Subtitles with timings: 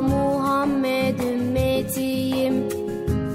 [0.00, 2.68] Muhammed ümmetiyim.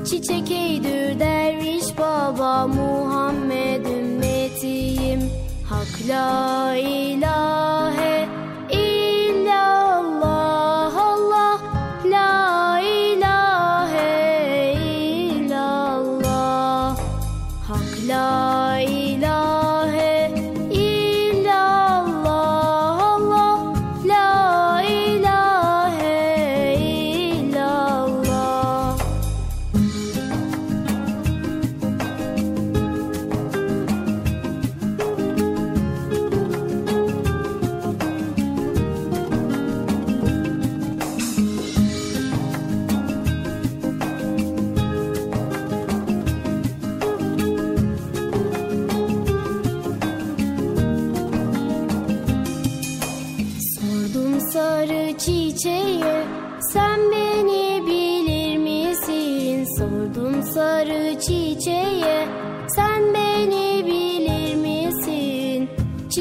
[0.05, 5.19] Çiçek eydür derviş baba Muhammed ümmetiyim.
[5.69, 7.86] Hak la ilahe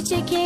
[0.06, 0.45] çiçek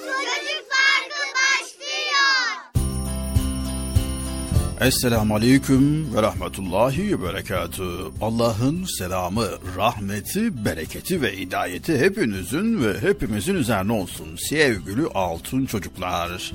[4.81, 7.83] Esselamu Aleyküm ve Rahmetullahi ve Berekatü.
[8.21, 9.47] Allah'ın selamı,
[9.77, 16.51] rahmeti, bereketi ve hidayeti hepinizin ve hepimizin üzerine olsun sevgili altın çocuklar.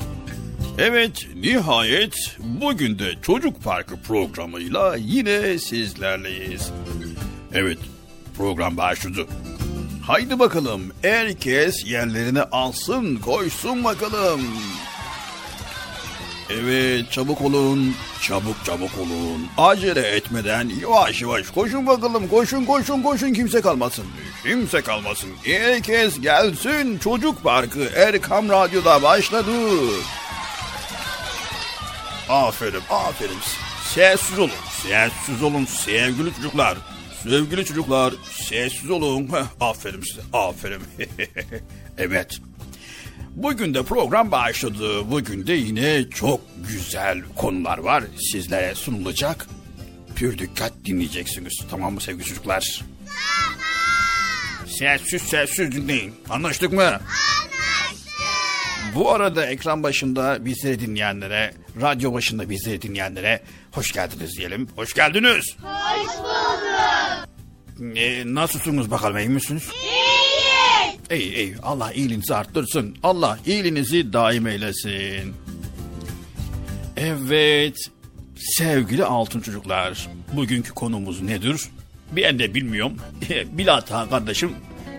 [0.78, 6.70] Evet, nihayet bugün de Çocuk Parkı programıyla yine sizlerleyiz.
[7.54, 7.78] Evet,
[8.36, 9.26] program başladı.
[10.02, 14.40] Haydi bakalım, herkes yerlerini alsın, koysun bakalım.
[16.50, 17.94] Evet çabuk olun.
[18.22, 19.48] Çabuk çabuk olun.
[19.58, 22.28] Acele etmeden yavaş yavaş koşun bakalım.
[22.28, 24.04] Koşun koşun koşun kimse kalmasın.
[24.42, 25.30] Kimse kalmasın.
[25.44, 26.98] Herkes gelsin.
[26.98, 29.50] Çocuk Parkı Erkam Radyo'da başladı.
[32.28, 33.38] Aferin aferin.
[33.94, 34.50] Sessiz olun.
[34.82, 36.78] Sessiz olun sevgili çocuklar.
[37.22, 39.28] Sevgili çocuklar sessiz olun.
[39.32, 40.82] Heh, aferin size aferin.
[41.98, 42.40] evet.
[43.36, 45.10] Bugün de program başladı.
[45.10, 49.46] Bugün de yine çok güzel konular var sizlere sunulacak.
[50.14, 51.60] Pür dikkat dinleyeceksiniz.
[51.70, 52.84] Tamam mı sevgili çocuklar?
[53.06, 53.58] Tamam.
[54.66, 56.14] Sessiz sessiz dinleyin.
[56.30, 56.82] Anlaştık mı?
[56.82, 57.06] Anlaştık.
[58.94, 63.42] Bu arada ekran başında bizleri dinleyenlere, radyo başında bizleri dinleyenlere
[63.72, 64.68] hoş geldiniz diyelim.
[64.76, 65.56] Hoş geldiniz.
[65.62, 67.96] Hoş bulduk.
[67.96, 69.62] Ee, nasılsınız bakalım iyi misiniz?
[69.82, 70.25] İyi
[71.14, 72.96] iyi Allah iyiliğinizi arttırsın.
[73.02, 75.34] Allah iyiliğinizi daim eylesin.
[76.96, 77.76] Evet
[78.36, 81.60] sevgili altın çocuklar bugünkü konumuz nedir?
[82.16, 82.96] Ben de bilmiyorum.
[83.52, 84.52] Bilata kardeşim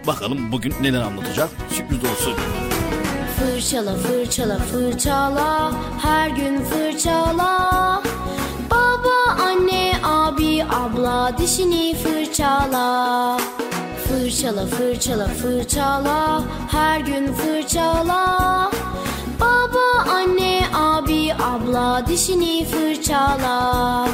[0.08, 2.34] bakalım bugün neler anlatacak sürpriz olsun.
[3.40, 5.72] Fırçala fırçala fırçala
[6.02, 8.04] her gün fırçala
[8.72, 13.38] Baba anne abi abla dişini fırçala
[14.28, 16.44] Fırçala fırçala fırçala.
[16.72, 18.72] Her gün fırçala.
[19.42, 24.08] Baba anne abi abla dişini fırçala.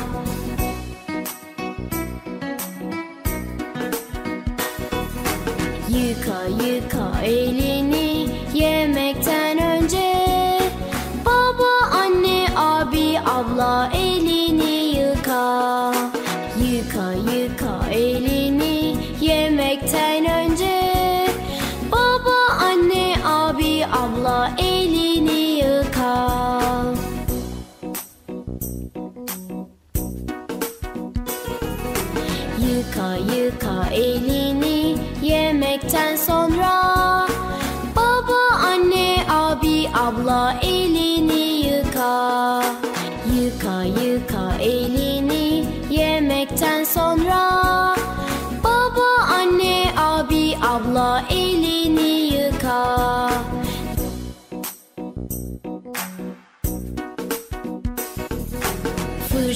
[5.90, 7.63] Yıka yıka elini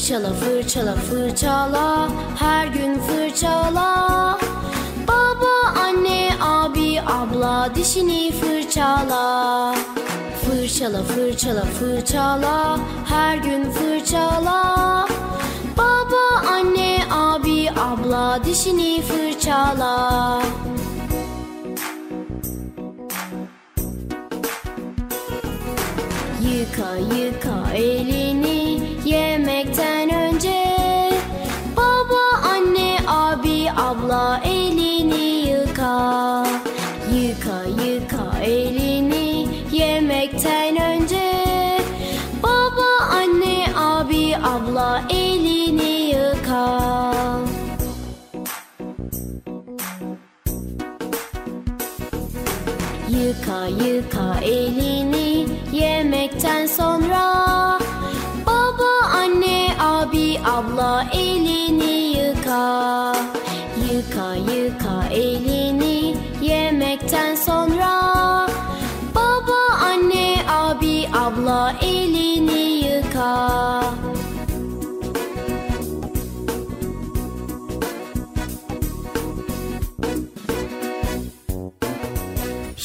[0.08, 2.10] Fırçala fırçala fırçala.
[2.40, 4.38] Her gün fırçala.
[5.08, 9.76] Baba anne abi abla dişini fırçala.
[10.42, 12.80] Fırçala fırçala fırçala.
[13.06, 15.08] Her gün fırçala.
[15.78, 20.42] Baba anne abi abla dişini fırçala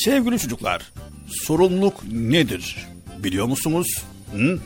[0.04, 0.92] Sevgili çocuklar
[1.28, 2.86] sorumluluk nedir
[3.18, 3.86] biliyor musunuz?
[4.36, 4.60] Hı?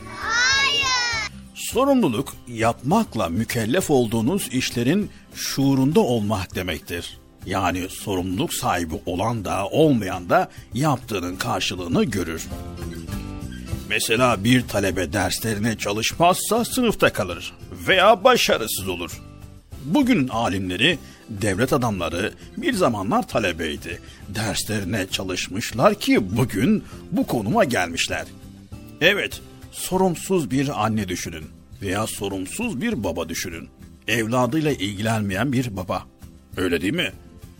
[1.55, 7.17] Sorumluluk yapmakla mükellef olduğunuz işlerin şuurunda olmak demektir.
[7.45, 12.47] Yani sorumluluk sahibi olan da olmayan da yaptığının karşılığını görür.
[13.89, 17.53] Mesela bir talebe derslerine çalışmazsa sınıfta kalır
[17.87, 19.21] veya başarısız olur.
[19.85, 20.97] Bugünün alimleri,
[21.29, 24.01] devlet adamları bir zamanlar talebeydi.
[24.29, 28.25] Derslerine çalışmışlar ki bugün bu konuma gelmişler.
[29.01, 29.41] Evet,
[29.71, 31.45] sorumsuz bir anne düşünün
[31.81, 33.69] veya sorumsuz bir baba düşünün.
[34.07, 36.05] Evladıyla ilgilenmeyen bir baba.
[36.57, 37.11] Öyle değil mi?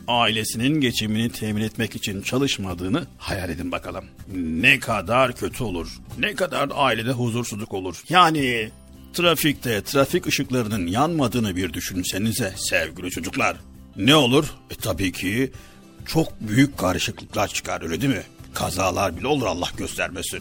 [0.08, 4.06] Ailesinin geçimini temin etmek için çalışmadığını hayal edin bakalım.
[4.36, 5.88] Ne kadar kötü olur.
[6.20, 8.04] Ne kadar ailede huzursuzluk olur.
[8.10, 8.70] Yani
[9.18, 13.58] trafikte trafik ışıklarının yanmadığını bir düşünsenize sevgili çocuklar.
[13.96, 14.46] Ne olur?
[14.72, 15.52] E tabii ki
[16.06, 18.24] çok büyük karışıklıklar çıkar öyle değil mi?
[18.54, 20.40] Kazalar bile olur Allah göstermesin.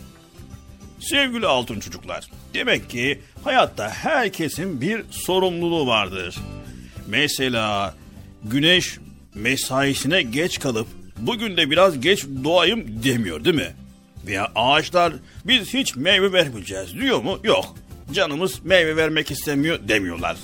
[1.01, 6.37] Sevgili altın çocuklar, demek ki hayatta herkesin bir sorumluluğu vardır.
[7.07, 7.95] Mesela
[8.45, 8.99] güneş
[9.35, 10.87] mesaisine geç kalıp
[11.19, 13.75] bugün de biraz geç doğayım demiyor değil mi?
[14.27, 15.13] Veya ağaçlar
[15.45, 17.39] biz hiç meyve vermeyeceğiz diyor mu?
[17.45, 17.77] Yok.
[18.13, 20.37] Canımız meyve vermek istemiyor demiyorlar.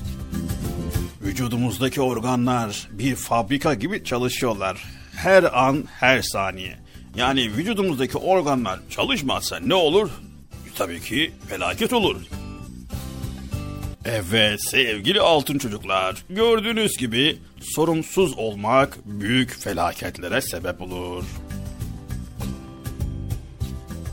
[1.22, 4.84] Vücudumuzdaki organlar bir fabrika gibi çalışıyorlar.
[5.16, 6.78] Her an, her saniye.
[7.16, 10.10] Yani vücudumuzdaki organlar çalışmazsa ne olur?
[10.76, 12.16] Tabii ki felaket olur.
[14.04, 21.24] Evet sevgili altın çocuklar, gördüğünüz gibi sorumsuz olmak büyük felaketlere sebep olur.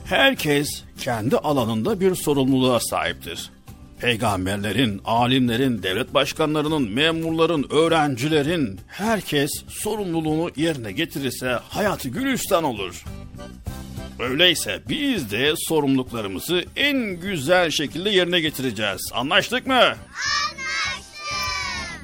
[0.10, 3.50] Herkes kendi alanında bir sorumluluğa sahiptir.
[4.00, 13.04] Peygamberlerin, alimlerin, devlet başkanlarının, memurların, öğrencilerin herkes sorumluluğunu yerine getirirse hayatı gülistan olur.
[14.20, 19.12] Öyleyse biz de sorumluluklarımızı en güzel şekilde yerine getireceğiz.
[19.14, 19.74] Anlaştık mı?
[19.74, 20.49] Anlaştık.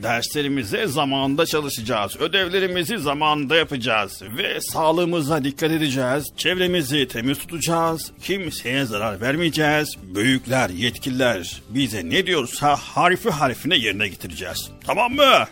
[0.04, 2.16] Derslerimize zamanında çalışacağız.
[2.20, 4.22] Ödevlerimizi zamanında yapacağız.
[4.38, 6.26] Ve sağlığımıza dikkat edeceğiz.
[6.38, 8.12] Çevremizi temiz tutacağız.
[8.24, 9.96] Kimseye zarar vermeyeceğiz.
[10.16, 14.70] Büyükler, yetkililer bize ne diyorsa harfi harfine yerine getireceğiz.
[14.86, 15.22] Tamam mı?
[15.22, 15.46] Tamam.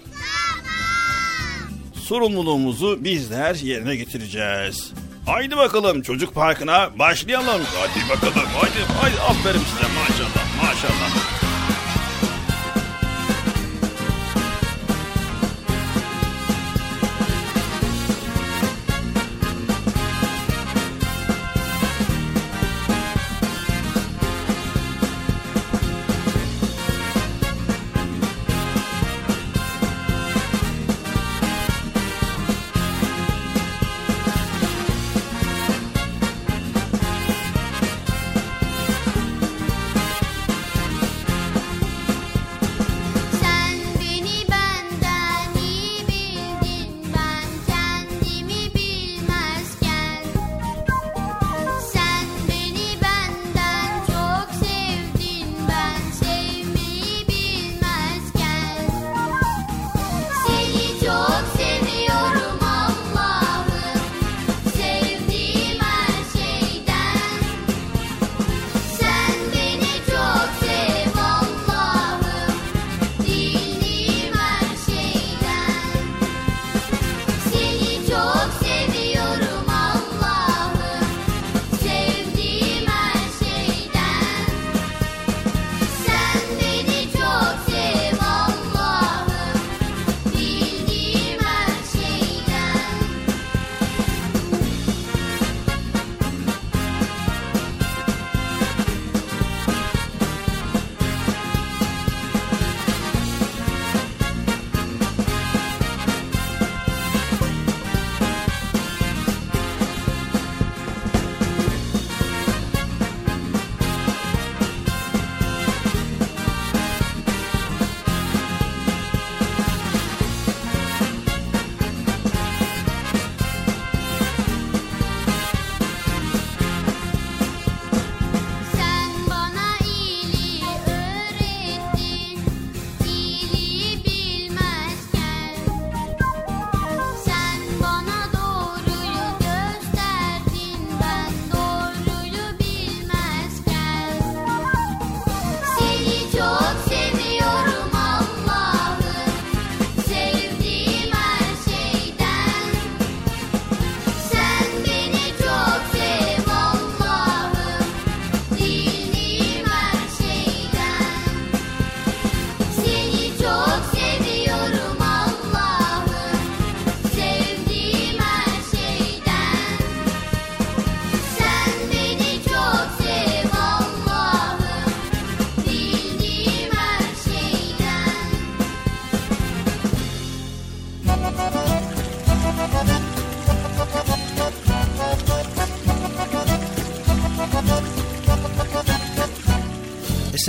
[2.03, 4.91] Sorumluluğumuzu bizler yerine getireceğiz.
[5.25, 7.61] Haydi bakalım çocuk parkına başlayalım.
[7.75, 11.42] Hadi bakalım haydi haydi aferin size maşallah maşallah.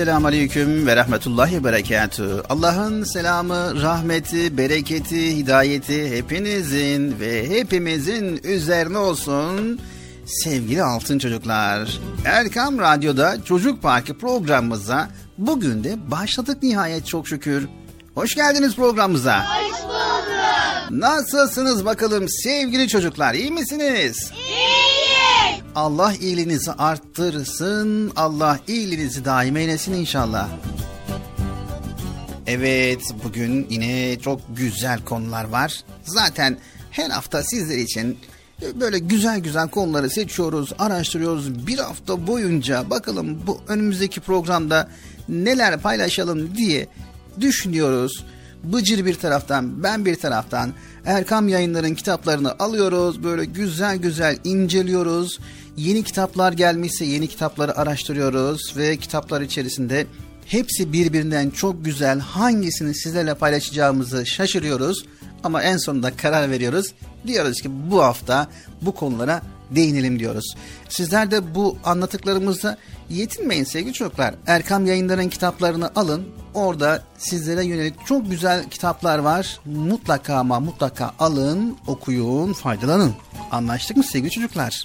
[0.04, 2.42] Esselamu Aleyküm ve Rahmetullahi Berekatü.
[2.49, 9.80] Allah'ın selamı, rahmeti, bereketi, hidayeti hepinizin ve hepimizin üzerine olsun.
[10.26, 15.08] Sevgili altın çocuklar, Erkam Radyo'da Çocuk Parkı programımıza
[15.38, 17.68] bugün de başladık nihayet çok şükür.
[18.14, 19.44] Hoş geldiniz programımıza.
[19.44, 20.90] Hoş bulduk.
[20.90, 24.30] Nasılsınız bakalım sevgili çocuklar, iyi misiniz?
[24.37, 24.83] İyiyiz.
[25.74, 28.12] Allah iyiliğinizi arttırsın.
[28.16, 30.48] Allah iyiliğinizi daim eylesin inşallah.
[32.46, 35.84] Evet bugün yine çok güzel konular var.
[36.04, 36.58] Zaten
[36.90, 38.18] her hafta sizler için
[38.80, 41.66] böyle güzel güzel konuları seçiyoruz, araştırıyoruz.
[41.66, 44.88] Bir hafta boyunca bakalım bu önümüzdeki programda
[45.28, 46.88] neler paylaşalım diye
[47.40, 48.24] düşünüyoruz.
[48.64, 50.72] Bıcır bir taraftan, ben bir taraftan
[51.04, 53.24] Erkam Yayınları'nın kitaplarını alıyoruz.
[53.24, 55.38] Böyle güzel güzel inceliyoruz.
[55.76, 60.06] Yeni kitaplar gelmişse yeni kitapları araştırıyoruz ve kitaplar içerisinde
[60.46, 62.18] hepsi birbirinden çok güzel.
[62.18, 65.04] Hangisini sizlerle paylaşacağımızı şaşırıyoruz
[65.44, 66.94] ama en sonunda karar veriyoruz.
[67.26, 68.48] Diyoruz ki bu hafta
[68.82, 70.54] bu konulara değinelim diyoruz.
[70.88, 72.78] Sizler de bu anlattıklarımızla
[73.10, 74.34] yetinmeyin sevgili çocuklar.
[74.46, 76.28] Erkam Yayınları'nın kitaplarını alın.
[76.54, 79.60] Orada sizlere yönelik çok güzel kitaplar var.
[79.64, 83.14] Mutlaka ama mutlaka alın, okuyun, faydalanın.
[83.50, 84.84] Anlaştık mı sevgili çocuklar?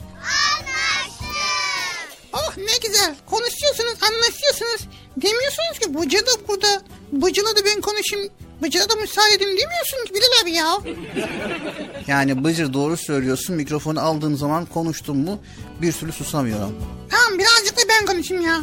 [2.34, 3.16] Oh ne güzel.
[3.26, 4.82] Konuşuyorsunuz, anlaşıyorsunuz.
[5.18, 6.82] Demiyorsunuz ki Bıcı da burada.
[7.12, 8.30] Bıcı'la da ben konuşayım.
[8.62, 10.78] Bıcı'la da müsaade edin demiyorsun ki Bilal abi ya.
[12.08, 13.56] Yani Bıcır doğru söylüyorsun.
[13.56, 15.40] Mikrofonu aldığım zaman konuştum mu
[15.82, 16.76] bir türlü susamıyorum.
[17.10, 18.62] Tamam birazcık da ben konuşayım ya.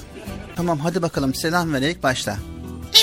[0.57, 2.37] Tamam hadi bakalım selam vererek başla.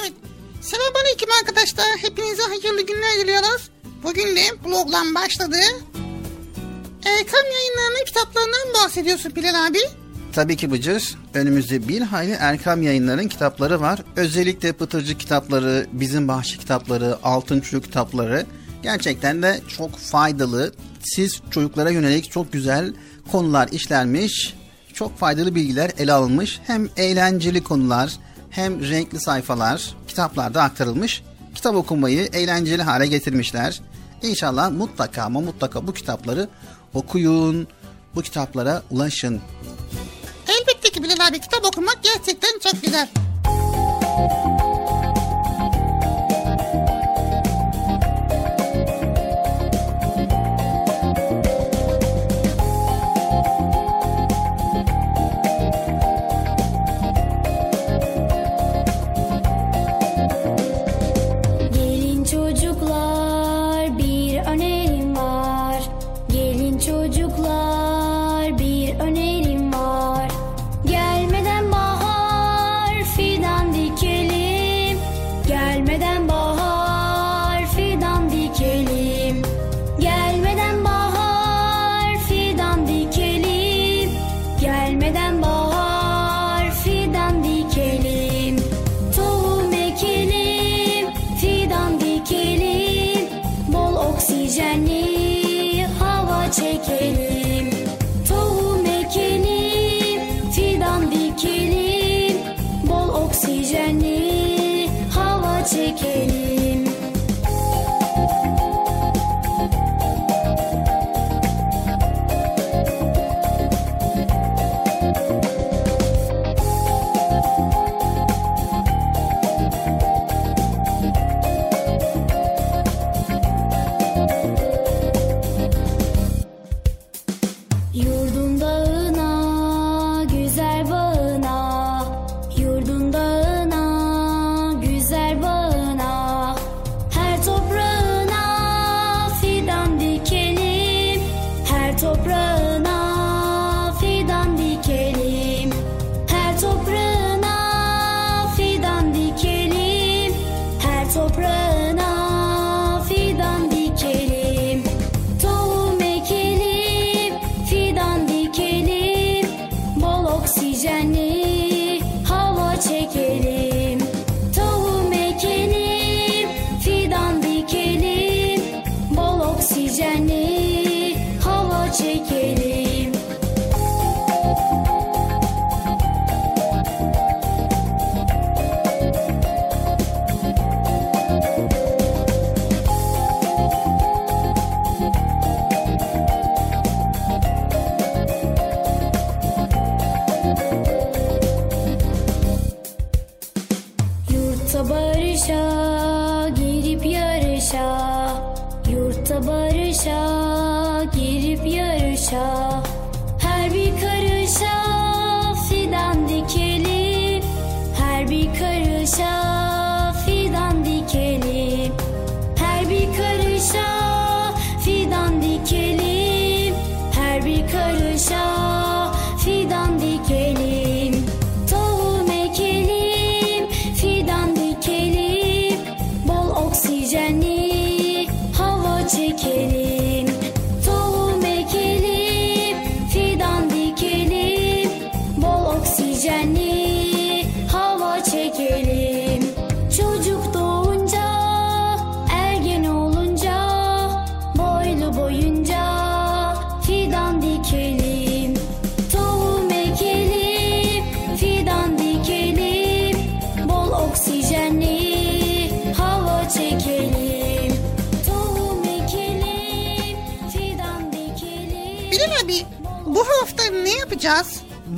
[0.02, 0.13] Evet.
[0.62, 1.86] Selamünaleyküm arkadaşlar.
[1.97, 3.69] Hepinize hayırlı günler diliyoruz.
[4.04, 5.58] Bugün de bloglan başladı.
[7.06, 9.80] Erkam yayınlarının kitaplarından bahsediyorsun Bilal abi.
[10.34, 11.15] Tabii ki Bıcır.
[11.34, 14.00] Önümüzde bir hayli Erkam yayınların kitapları var.
[14.15, 18.46] Özellikle Pıtırcı kitapları, Bizim Bahçe kitapları, Altın Çocuk kitapları
[18.84, 20.74] gerçekten de çok faydalı.
[21.04, 22.93] Siz çocuklara yönelik çok güzel
[23.32, 24.54] konular işlenmiş.
[24.93, 26.60] Çok faydalı bilgiler ele alınmış.
[26.67, 28.13] Hem eğlenceli konular
[28.50, 31.24] hem renkli sayfalar kitaplarda aktarılmış.
[31.56, 33.82] Kitap okumayı eğlenceli hale getirmişler.
[34.24, 36.50] İnşallah mutlaka ama mutlaka bu kitapları
[36.93, 37.67] okuyun.
[38.15, 39.41] Bu kitaplara ulaşın.
[40.47, 43.08] Elbette ki Bilal abi kitap okumak gerçekten çok güzel.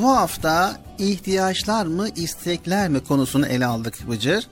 [0.05, 4.47] Bu hafta ihtiyaçlar mı istekler mi konusunu ele aldık Bıcır.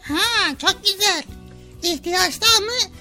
[0.00, 1.22] Ha çok güzel.
[1.82, 2.92] İhtiyaçlar mı?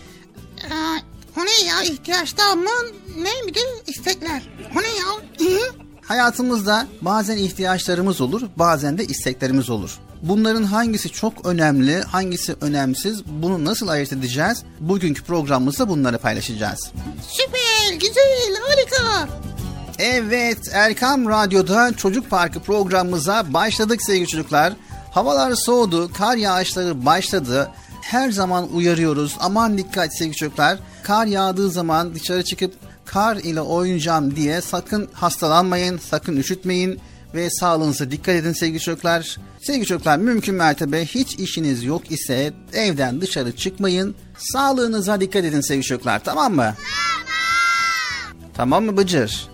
[0.73, 0.97] Aa,
[1.38, 2.69] o ne ya ihtiyaçlar mı?
[3.17, 4.49] Ne midir istekler?
[4.77, 5.51] O ne ya?
[5.51, 5.60] Hı?
[6.01, 9.99] Hayatımızda bazen ihtiyaçlarımız olur, bazen de isteklerimiz olur.
[10.21, 14.63] Bunların hangisi çok önemli, hangisi önemsiz, bunu nasıl ayırt edeceğiz?
[14.79, 16.91] Bugünkü programımızda bunları paylaşacağız.
[17.29, 19.29] Süper, güzel, harika.
[19.99, 24.73] Evet, Erkam Radyo'da Çocuk Parkı programımıza başladık sevgili çocuklar.
[25.12, 27.71] Havalar soğudu, kar yağışları başladı.
[28.01, 29.36] Her zaman uyarıyoruz.
[29.39, 30.79] Aman dikkat sevgili çocuklar.
[31.03, 32.73] Kar yağdığı zaman dışarı çıkıp
[33.06, 36.99] kar ile oynayacağım diye sakın hastalanmayın, sakın üşütmeyin
[37.34, 39.38] ve sağlığınıza dikkat edin sevgili çocuklar.
[39.62, 44.15] Sevgili çocuklar mümkün mertebe hiç işiniz yok ise evden dışarı çıkmayın.
[44.38, 46.73] Sağlığınıza dikkat edin sevgili çocuklar tamam mı?
[48.53, 49.53] Tamam mı Bıcır?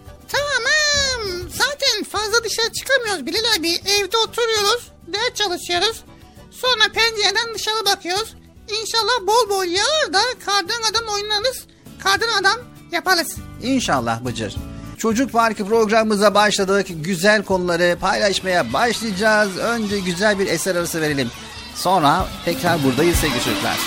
[2.50, 3.70] Dışarı çıkamıyoruz Bilal abi.
[3.70, 6.04] Evde oturuyoruz, ders çalışıyoruz.
[6.52, 8.34] Sonra pencereden dışarı bakıyoruz.
[8.82, 11.66] İnşallah bol bol yağar da kardan adam oynarız.
[12.04, 12.58] Kardan adam
[12.92, 13.36] yaparız.
[13.64, 14.56] İnşallah Bıcır.
[14.98, 16.88] Çocuk Parkı programımıza başladık.
[16.90, 19.58] Güzel konuları paylaşmaya başlayacağız.
[19.58, 21.32] Önce güzel bir eser arası verelim.
[21.76, 23.78] Sonra tekrar buradayız sevgili çocuklar.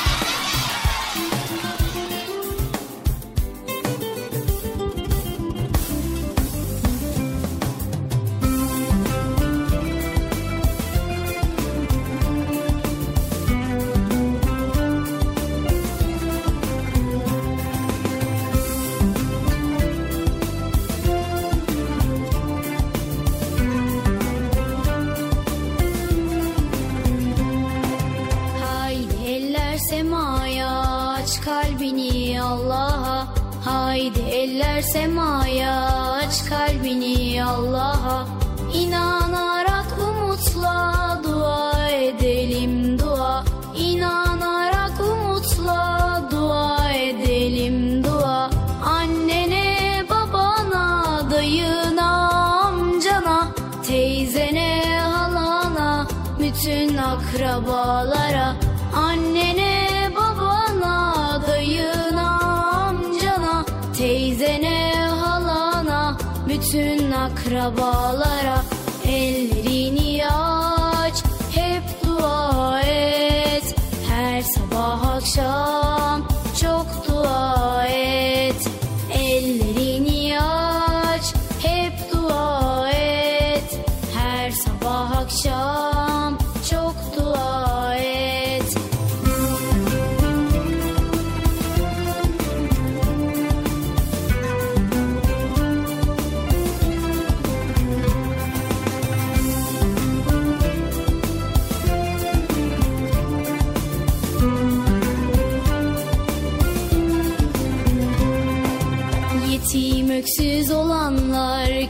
[67.71, 68.62] Bütün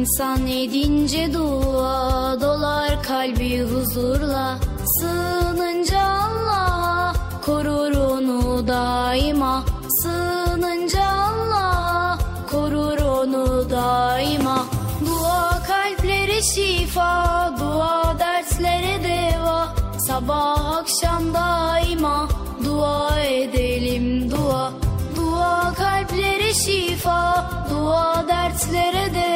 [0.00, 4.58] İnsan edince dua dolar kalbi huzurla.
[5.00, 7.12] Sığınınca Allah'a
[7.46, 9.64] korur onu daima.
[10.02, 12.18] Sığınınca Allah'a
[12.50, 14.64] korur onu daima.
[15.06, 19.74] Dua kalplere şifa dua dertlere deva.
[20.08, 22.28] Sabah akşam daima
[22.64, 24.72] dua edelim dua.
[25.16, 29.29] Dua kalplere şifa dua dertlere deva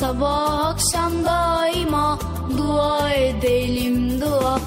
[0.00, 2.18] Sabah akşam daima
[2.58, 4.58] dua edelim dua.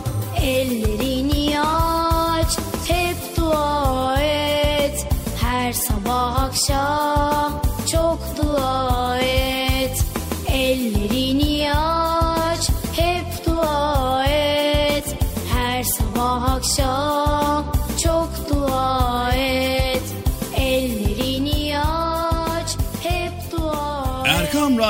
[0.41, 5.07] Ellerini aç hep dua et.
[5.41, 10.05] Her sabah akşam çok dua et.
[10.47, 15.15] Ellerini aç hep dua et.
[15.53, 17.32] Her sabah akşam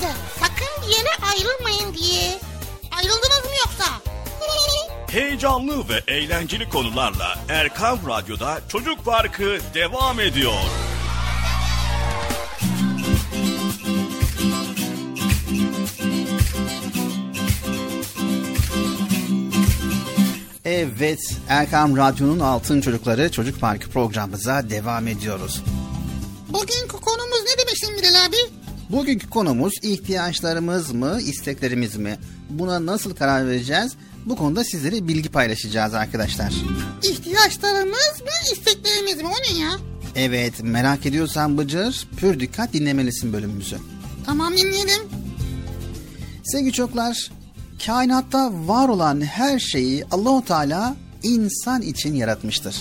[0.00, 2.38] Size sakın bir yere ayrılmayın diye.
[2.96, 3.84] Ayrıldınız mı yoksa?
[5.10, 10.52] Heyecanlı ve eğlenceli konularla Erkam Radyo'da Çocuk Parkı devam ediyor.
[20.64, 25.62] Evet, Erkam Radyo'nun altın çocukları Çocuk Parkı programımıza devam ediyoruz.
[26.48, 28.59] Bugünkü konumuz ne demiştin Bilal abi?
[28.92, 32.18] Bugünkü konumuz ihtiyaçlarımız mı, isteklerimiz mi?
[32.50, 33.92] Buna nasıl karar vereceğiz?
[34.26, 36.52] Bu konuda sizlere bilgi paylaşacağız arkadaşlar.
[37.02, 39.28] İhtiyaçlarımız mı isteklerimiz mi?
[39.28, 39.70] O ne ya?
[40.16, 43.76] Evet, merak ediyorsan Bıcır, pür dikkat dinlemelisin bölümümüzü.
[44.26, 45.02] Tamam dinleyelim.
[46.44, 47.30] Sevgili çocuklar,
[47.86, 52.76] kainatta var olan her şeyi Allahu Teala insan için yaratmıştır.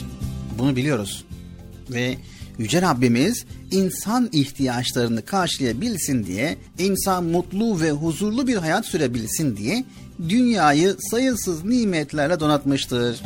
[0.59, 1.25] Bunu biliyoruz.
[1.89, 2.17] Ve
[2.57, 9.85] Yüce Rabbimiz insan ihtiyaçlarını karşılayabilsin diye, insan mutlu ve huzurlu bir hayat sürebilsin diye
[10.29, 13.19] dünyayı sayısız nimetlerle donatmıştır.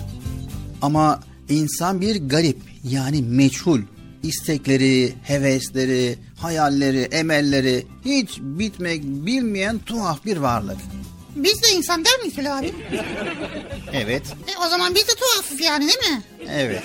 [0.81, 3.79] Ama insan bir garip yani meçhul.
[4.23, 10.77] İstekleri, hevesleri, hayalleri, emelleri hiç bitmek bilmeyen tuhaf bir varlık.
[11.35, 12.73] Biz de insan der miyiz Bilal abi?
[13.93, 16.21] Evet, E, o zaman biz de tuhafız yani değil mi?
[16.49, 16.83] evet.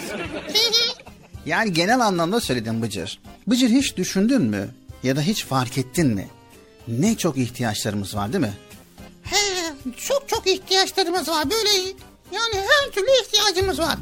[1.47, 3.21] Yani genel anlamda söyledim Bıcır.
[3.47, 4.69] Bıcır hiç düşündün mü?
[5.03, 6.29] Ya da hiç fark ettin mi?
[6.89, 8.53] Ne çok ihtiyaçlarımız var değil mi?
[9.23, 9.37] He,
[9.97, 11.51] çok çok ihtiyaçlarımız var.
[11.51, 11.79] Böyle
[12.33, 13.97] yani her türlü ihtiyacımız var.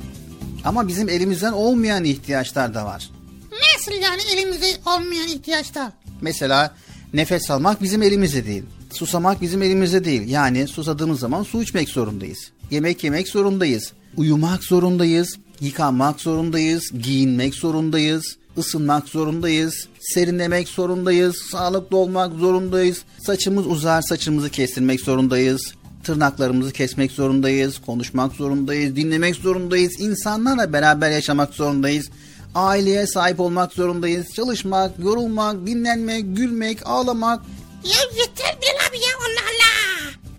[0.64, 3.10] Ama bizim elimizden olmayan ihtiyaçlar da var.
[3.52, 5.92] Nasıl yani elimizde olmayan ihtiyaçlar?
[6.20, 6.74] Mesela
[7.14, 8.62] nefes almak bizim elimizde değil.
[8.92, 10.28] Susamak bizim elimizde değil.
[10.28, 12.38] Yani susadığımız zaman su içmek zorundayız.
[12.70, 13.92] Yemek yemek zorundayız.
[14.16, 15.38] Uyumak zorundayız.
[15.60, 16.90] Yıkanmak zorundayız.
[17.02, 18.36] Giyinmek zorundayız.
[18.58, 19.88] ısınmak zorundayız.
[20.00, 21.36] Serinlemek zorundayız.
[21.50, 23.02] Sağlıklı olmak zorundayız.
[23.18, 25.74] Saçımız uzar saçımızı kestirmek zorundayız.
[26.04, 27.80] Tırnaklarımızı kesmek zorundayız.
[27.86, 28.96] Konuşmak zorundayız.
[28.96, 30.00] Dinlemek zorundayız.
[30.00, 32.10] İnsanlarla beraber yaşamak zorundayız.
[32.54, 34.26] Aileye sahip olmak zorundayız.
[34.34, 37.42] Çalışmak, yorulmak, dinlenmek, gülmek, ağlamak.
[37.84, 39.46] Ya yeter Bilal abi ya Allah.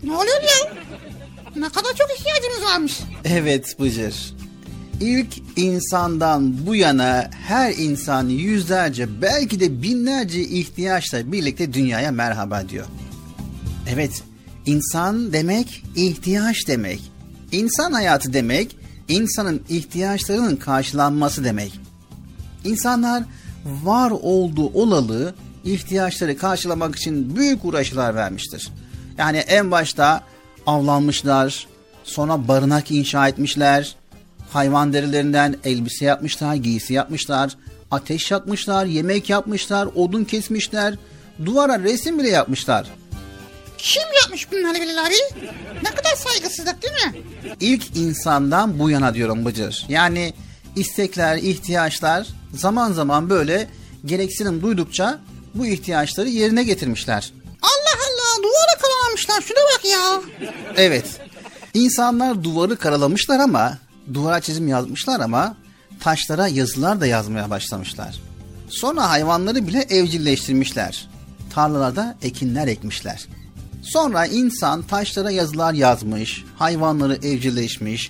[0.03, 0.73] Ne oluyor ya?
[1.55, 2.99] Ne kadar çok ihtiyacımız varmış.
[3.25, 4.33] Evet Bıcır.
[5.01, 12.85] İlk insandan bu yana her insan yüzlerce belki de binlerce ihtiyaçla birlikte dünyaya merhaba diyor.
[13.89, 14.23] Evet,
[14.65, 17.11] insan demek ihtiyaç demek.
[17.51, 21.79] İnsan hayatı demek insanın ihtiyaçlarının karşılanması demek.
[22.63, 23.23] İnsanlar
[23.65, 28.69] var olduğu olalı ihtiyaçları karşılamak için büyük uğraşlar vermiştir.
[29.17, 30.21] Yani en başta
[30.65, 31.67] avlanmışlar,
[32.03, 33.95] sonra barınak inşa etmişler,
[34.49, 37.55] hayvan derilerinden elbise yapmışlar, giysi yapmışlar,
[37.91, 40.95] ateş yakmışlar, yemek yapmışlar, odun kesmişler,
[41.45, 42.87] duvara resim bile yapmışlar.
[43.77, 45.11] Kim yapmış bunları Bilal?
[45.83, 47.21] Ne kadar saygısızlık değil mi?
[47.59, 49.85] İlk insandan bu yana diyorum Bıcır.
[49.89, 50.33] Yani
[50.75, 53.67] istekler, ihtiyaçlar zaman zaman böyle
[54.05, 55.19] gereksinim duydukça
[55.55, 57.31] bu ihtiyaçları yerine getirmişler.
[57.61, 60.21] Allah Allah duvara karalamışlar şuna bak ya.
[60.77, 61.05] Evet.
[61.73, 63.77] İnsanlar duvarı karalamışlar ama
[64.13, 65.55] duvara çizim yazmışlar ama
[65.99, 68.19] taşlara yazılar da yazmaya başlamışlar.
[68.69, 71.07] Sonra hayvanları bile evcilleştirmişler.
[71.53, 73.27] Tarlalarda ekinler ekmişler.
[73.83, 78.09] Sonra insan taşlara yazılar yazmış, hayvanları evcilleşmiş,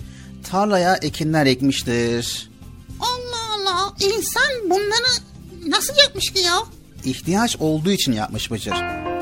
[0.50, 2.50] tarlaya ekinler ekmiştir.
[3.00, 5.22] Allah Allah insan bunları
[5.66, 6.58] nasıl yapmış ki ya?
[7.04, 9.17] İhtiyaç olduğu için yapmış Bıcır.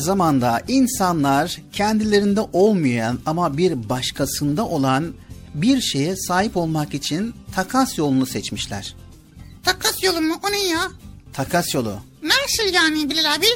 [0.00, 5.12] Aynı zamanda insanlar kendilerinde olmayan ama bir başkasında olan
[5.54, 8.94] bir şeye sahip olmak için takas yolunu seçmişler.
[9.64, 10.80] Takas yolu mu o ne ya?
[11.32, 11.94] Takas yolu.
[12.22, 13.46] Nasıl yani Bilal abi?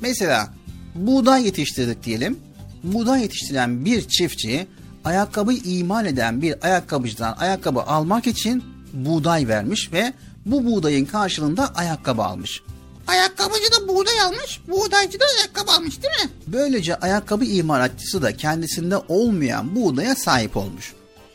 [0.00, 0.54] Mesela
[0.94, 2.38] buğday yetiştirdik diyelim.
[2.84, 4.66] buğday yetiştiren bir çiftçi
[5.04, 10.12] ayakkabı imal eden bir ayakkabıcıdan ayakkabı almak için buğday vermiş ve
[10.46, 12.62] bu buğdayın karşılığında ayakkabı almış.
[13.06, 16.30] Ayakkabıcı da buğday almış, buğdaycı da ayakkabı almış değil mi?
[16.46, 20.92] Böylece ayakkabı imalatçısı da kendisinde olmayan buğdaya sahip olmuş.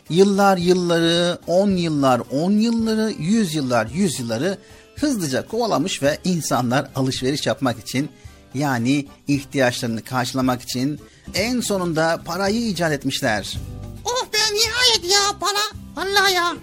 [0.09, 4.57] Yıllar yılları, on yıllar on yılları, yüz yıllar yüz yılları
[4.95, 8.09] hızlıca kovalamış ve insanlar alışveriş yapmak için
[8.53, 10.99] yani ihtiyaçlarını karşılamak için
[11.33, 13.57] en sonunda parayı icat etmişler.
[14.05, 15.81] Oh be nihayet ya para.
[16.05, 16.55] Allah ya.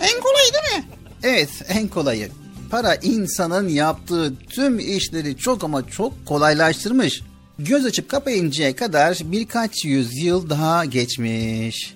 [0.00, 0.84] En kolay değil mi?
[1.22, 2.30] Evet en kolayı.
[2.70, 7.22] Para insanın yaptığı tüm işleri çok ama çok kolaylaştırmış.
[7.58, 11.94] Göz açıp kapayıncaya kadar birkaç yüzyıl daha geçmiş.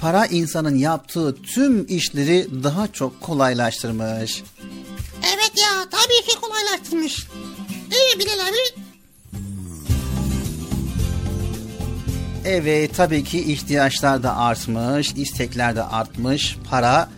[0.00, 4.42] Para insanın yaptığı tüm işleri daha çok kolaylaştırmış.
[5.22, 7.26] Evet ya tabii ki kolaylaştırmış.
[7.90, 8.91] İyi Bilal abi.
[12.44, 16.56] Evet tabii ki ihtiyaçlar da artmış, istekler de artmış.
[16.70, 17.08] Para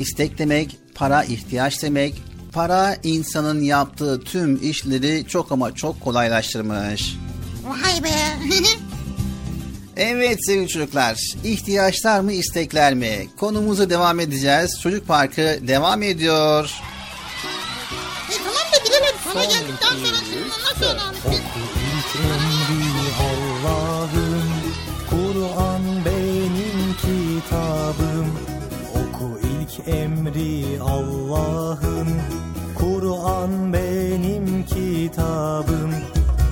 [0.00, 2.22] istek demek, para ihtiyaç demek.
[2.52, 7.16] Para insanın yaptığı tüm işleri çok ama çok kolaylaştırmış.
[7.64, 8.08] Vay be.
[9.96, 13.26] Evet sevgili çocuklar, ihtiyaçlar mı istekler mi?
[13.36, 14.80] Konumuza devam edeceğiz.
[14.82, 16.70] Çocuk Parkı devam ediyor.
[18.30, 18.76] e tamam da
[19.08, 20.42] abi sana geldikten sonra emri
[23.20, 24.31] Allah'ım
[25.42, 28.26] Kur'an benim kitabım.
[28.94, 32.08] Oku ilk emri Allah'ım
[32.78, 35.90] Kur'an benim kitabım.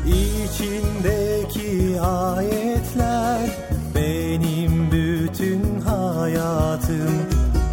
[0.07, 3.51] İçindeki ayetler
[3.95, 7.15] benim bütün hayatım.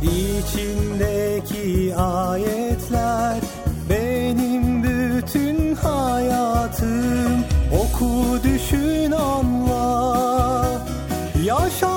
[0.01, 3.38] İçindeki ayetler
[3.89, 7.43] benim bütün hayatım.
[7.74, 8.76] Oku düşün
[11.48, 11.97] 要想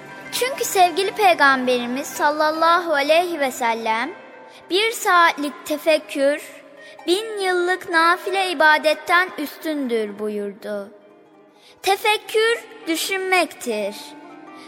[0.31, 4.11] Çünkü sevgili peygamberimiz sallallahu aleyhi ve sellem
[4.69, 6.41] bir saatlik tefekkür
[7.07, 10.91] bin yıllık nafile ibadetten üstündür buyurdu.
[11.81, 13.95] Tefekkür düşünmektir.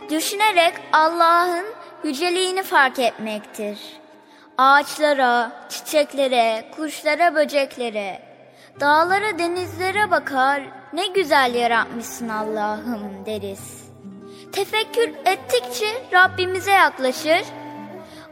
[0.10, 1.66] Düşünerek Allah'ın
[2.04, 3.80] yüceliğini fark etmektir.
[4.58, 8.22] Ağaçlara, çiçeklere, kuşlara, böceklere,
[8.80, 13.83] dağlara, denizlere bakar, ne güzel yaratmışsın Allah'ım deriz.
[14.54, 17.42] Tefekkür ettikçe Rabbimize yaklaşır,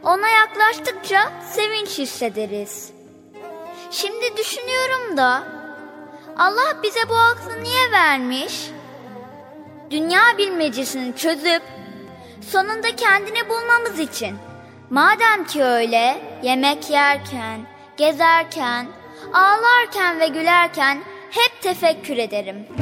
[0.02, 2.92] ona yaklaştıkça sevinç hissederiz.
[3.90, 5.42] Şimdi düşünüyorum da,
[6.38, 8.70] Allah bize bu aklı niye vermiş?
[9.90, 11.62] Dünya bilmecesini çözüp
[12.50, 14.36] sonunda kendini bulmamız için.
[14.90, 17.60] Madem ki öyle, yemek yerken,
[17.96, 18.86] gezerken,
[19.32, 22.81] ağlarken ve gülerken hep tefekkür ederim.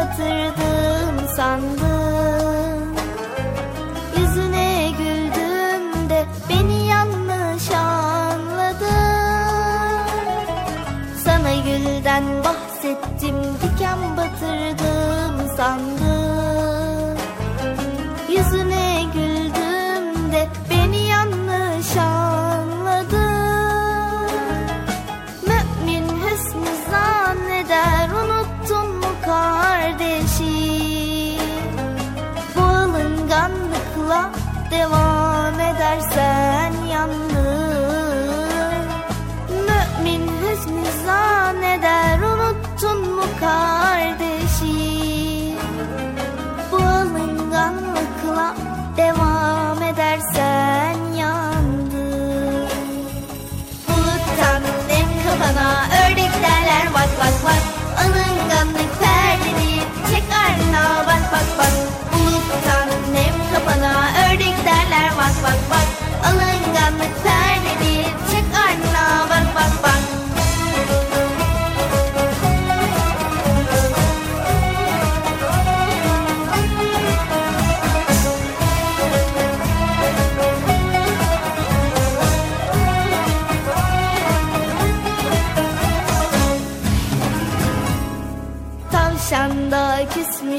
[0.00, 1.89] Batırdım sandım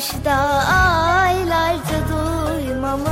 [0.02, 0.38] da
[1.24, 3.10] aylarca duymamış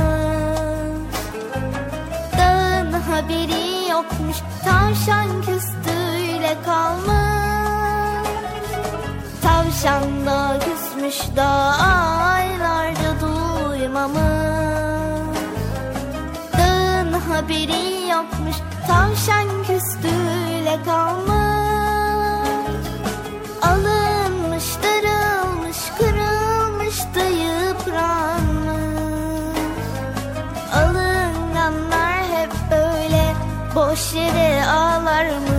[2.38, 7.10] Dağın haberi yokmuş tavşan küstüyle kalmış.
[9.42, 14.20] Tavşan da küsmüş da aylarca duymamış
[16.58, 18.56] Dağın haberi yokmuş
[18.88, 21.39] tavşan küstüyle kalmış
[33.90, 35.50] boş yere ağlarmış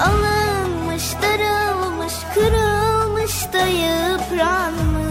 [0.00, 5.02] Alınmış, darılmış, kırılmış da yıpranmış.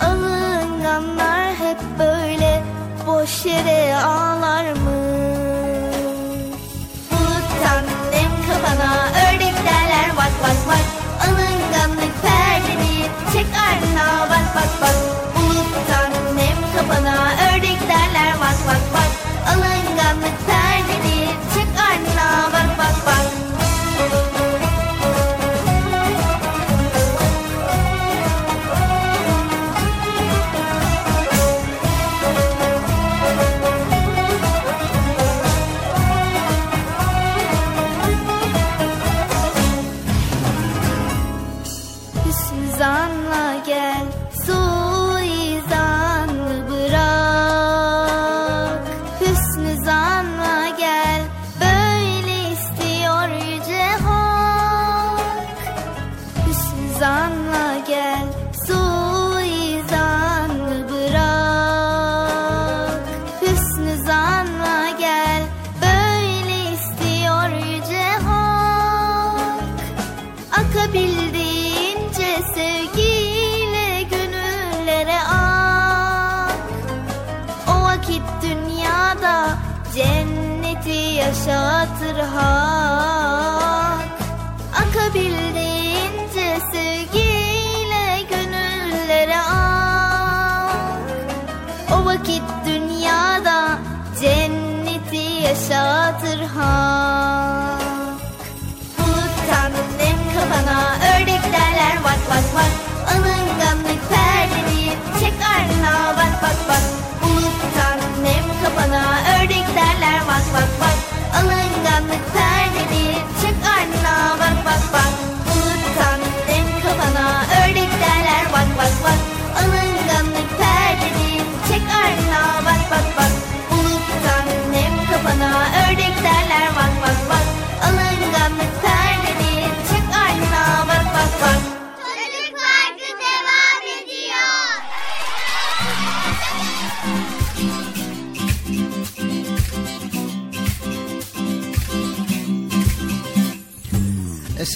[0.00, 2.62] Alınganlar hep böyle
[3.06, 4.86] boş yere ağlarmış
[7.10, 10.95] Buluttan nem kafana ördek derler bak bak bak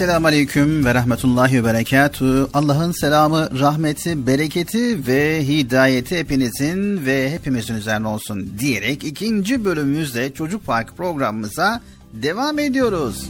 [0.00, 2.50] Esselamu Aleyküm ve Rahmetullahi ve Berekatuhu.
[2.54, 10.66] Allah'ın selamı, rahmeti, bereketi ve hidayeti hepinizin ve hepimizin üzerine olsun diyerek ikinci bölümümüzde Çocuk
[10.66, 11.80] Park programımıza
[12.12, 13.28] devam ediyoruz.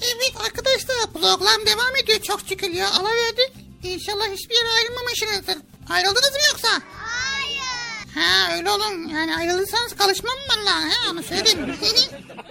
[0.00, 2.90] Evet arkadaşlar program devam ediyor çok şükür ya.
[2.90, 3.52] Ala verdik.
[3.82, 5.56] İnşallah hiçbir yere ayrılmamışsınızdır.
[5.88, 6.68] Ayrıldınız mı yoksa?
[8.26, 9.08] Ha öyle olun.
[9.08, 10.90] Yani ayrılırsanız kalışmam vallahi.
[10.90, 11.58] Ha onu söyleyeyim.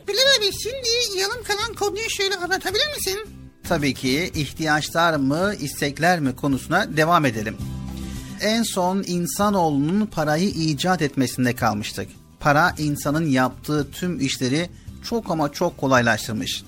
[0.07, 3.19] Bilal abi şimdi yarım kalan konuyu şöyle anlatabilir misin?
[3.67, 7.57] Tabii ki ihtiyaçlar mı, istekler mi konusuna devam edelim.
[8.41, 12.09] En son insanoğlunun parayı icat etmesinde kalmıştık.
[12.39, 14.69] Para insanın yaptığı tüm işleri
[15.03, 16.63] çok ama çok kolaylaştırmış.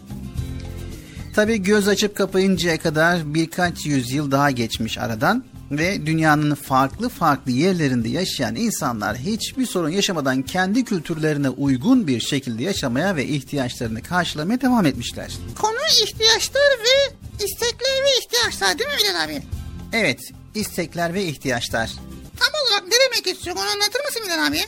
[1.36, 8.10] Tabi göz açıp kapayıncaya kadar birkaç yüzyıl daha geçmiş aradan ve dünyanın farklı farklı yerlerinde
[8.10, 14.86] yaşayan insanlar hiçbir sorun yaşamadan kendi kültürlerine uygun bir şekilde yaşamaya ve ihtiyaçlarını karşılamaya devam
[14.86, 15.32] etmişler.
[15.62, 17.14] Konu ihtiyaçlar ve
[17.46, 19.42] istekler ve ihtiyaçlar değil mi Bilal abi?
[19.94, 20.20] Evet,
[20.56, 21.92] istekler ve ihtiyaçlar.
[22.40, 24.60] Tam olarak ne demek istiyorsun onu anlatır mısın Bilal abi?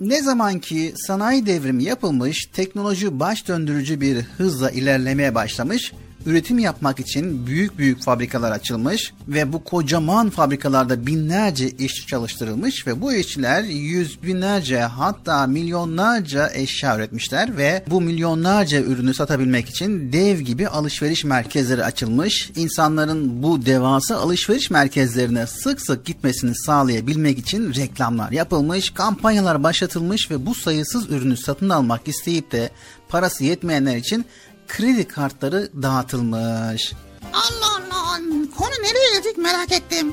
[0.00, 5.92] Ne zaman ki sanayi devrimi yapılmış, teknoloji baş döndürücü bir hızla ilerlemeye başlamış,
[6.26, 13.00] üretim yapmak için büyük büyük fabrikalar açılmış ve bu kocaman fabrikalarda binlerce işçi çalıştırılmış ve
[13.00, 20.40] bu işçiler yüz binlerce hatta milyonlarca eşya üretmişler ve bu milyonlarca ürünü satabilmek için dev
[20.40, 22.50] gibi alışveriş merkezleri açılmış.
[22.56, 30.46] İnsanların bu devasa alışveriş merkezlerine sık sık gitmesini sağlayabilmek için reklamlar yapılmış, kampanyalar başlatılmış ve
[30.46, 32.70] bu sayısız ürünü satın almak isteyip de
[33.08, 34.24] parası yetmeyenler için
[34.66, 36.92] kredi kartları dağıtılmış.
[37.32, 38.20] Allah Allah
[38.56, 40.12] konu nereye geldik merak ettim.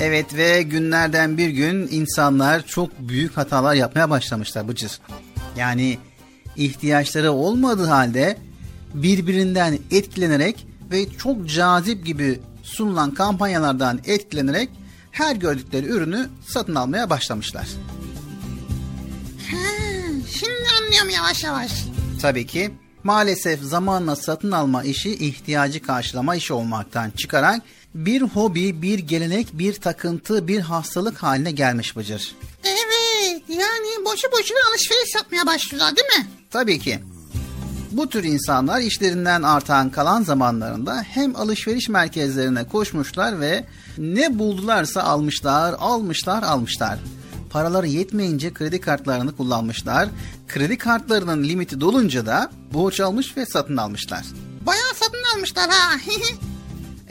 [0.00, 5.00] Evet ve günlerden bir gün insanlar çok büyük hatalar yapmaya başlamışlar Bıcır.
[5.56, 5.98] Yani
[6.56, 8.38] ihtiyaçları olmadığı halde
[8.94, 14.70] birbirinden etkilenerek ve çok cazip gibi sunulan kampanyalardan etkilenerek
[15.10, 17.66] her gördükleri ürünü satın almaya başlamışlar.
[19.50, 19.56] Ha,
[20.38, 21.84] şimdi anlıyorum yavaş yavaş.
[22.22, 22.70] Tabii ki
[23.04, 27.62] maalesef zamanla satın alma işi ihtiyacı karşılama işi olmaktan çıkarak
[27.94, 32.34] bir hobi, bir gelenek, bir takıntı, bir hastalık haline gelmiş Bıcır.
[32.64, 36.30] Evet yani boşu boşuna alışveriş yapmaya başlıyorlar değil mi?
[36.50, 37.00] Tabii ki.
[37.90, 43.64] Bu tür insanlar işlerinden artan kalan zamanlarında hem alışveriş merkezlerine koşmuşlar ve
[43.98, 46.98] ne buldularsa almışlar, almışlar, almışlar.
[47.50, 50.08] Paraları yetmeyince kredi kartlarını kullanmışlar.
[50.48, 54.24] Kredi kartlarının limiti dolunca da borç almış ve satın almışlar.
[54.66, 55.96] Bayağı satın almışlar ha.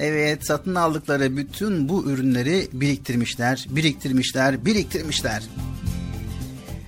[0.01, 5.43] Evet satın aldıkları bütün bu ürünleri biriktirmişler, biriktirmişler, biriktirmişler.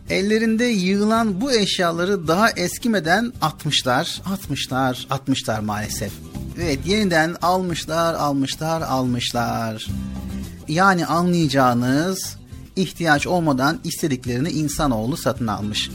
[0.10, 6.12] Ellerinde yığılan bu eşyaları daha eskimeden atmışlar, atmışlar, atmışlar maalesef.
[6.62, 9.88] Evet yeniden almışlar, almışlar, almışlar.
[10.68, 12.38] Yani anlayacağınız
[12.76, 15.90] ihtiyaç olmadan istediklerini insanoğlu satın almış.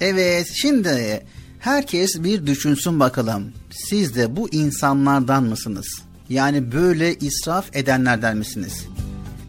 [0.00, 1.24] Evet şimdi
[1.58, 3.52] herkes bir düşünsün bakalım.
[3.70, 5.86] Siz de bu insanlardan mısınız?
[6.28, 8.86] Yani böyle israf edenlerden misiniz?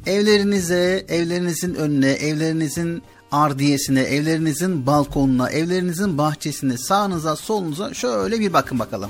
[0.05, 9.09] Evlerinize, evlerinizin önüne, evlerinizin ardiyesine, evlerinizin balkonuna, evlerinizin bahçesine, sağınıza, solunuza şöyle bir bakın bakalım.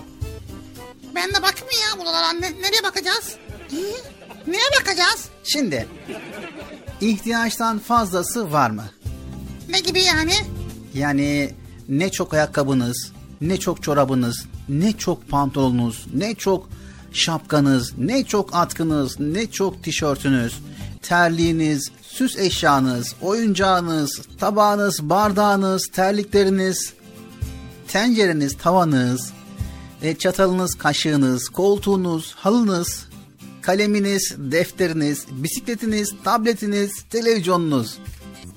[1.16, 2.32] ben de bakayım ya buralara.
[2.34, 3.36] Ne, nereye bakacağız?
[3.70, 3.76] Hı?
[4.48, 5.26] Neye bakacağız?
[5.44, 5.88] Şimdi
[7.02, 8.86] ihtiyaçtan fazlası var mı?
[9.70, 10.34] Ne gibi yani?
[10.94, 11.54] Yani
[11.90, 16.70] ne çok ayakkabınız, ne çok çorabınız, ne çok pantolonunuz, ne çok
[17.12, 20.60] şapkanız, ne çok atkınız, ne çok tişörtünüz,
[21.02, 26.94] terliğiniz, süs eşyanız, oyuncağınız, tabağınız, bardağınız, terlikleriniz,
[27.88, 29.34] tencereniz, tavanız,
[30.02, 33.09] e, çatalınız, kaşığınız, koltuğunuz, halınız,
[33.62, 37.98] kaleminiz, defteriniz, bisikletiniz, tabletiniz, televizyonunuz.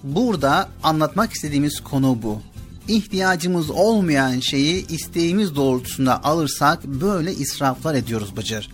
[0.03, 2.43] Burada anlatmak istediğimiz konu bu.
[2.89, 8.71] İhtiyacımız olmayan şeyi isteğimiz doğrultusunda alırsak böyle israflar ediyoruz Bıcır.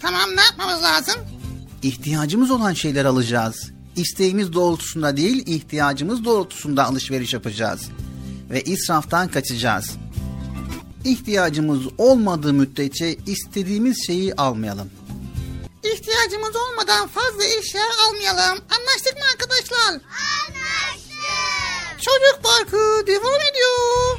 [0.00, 1.14] Tamam ne yapmamız lazım?
[1.82, 3.70] İhtiyacımız olan şeyler alacağız.
[3.96, 7.80] İsteğimiz doğrultusunda değil, ihtiyacımız doğrultusunda alışveriş yapacağız.
[8.50, 9.96] Ve israftan kaçacağız.
[11.04, 14.90] İhtiyacımız olmadığı müddetçe istediğimiz şeyi almayalım.
[15.92, 18.64] İhtiyacımız olmadan fazla eşya almayalım.
[18.78, 19.88] Anlaştık mı arkadaşlar?
[19.88, 21.12] Anlaştık.
[22.02, 24.18] Çocuk Parkı devam ediyor.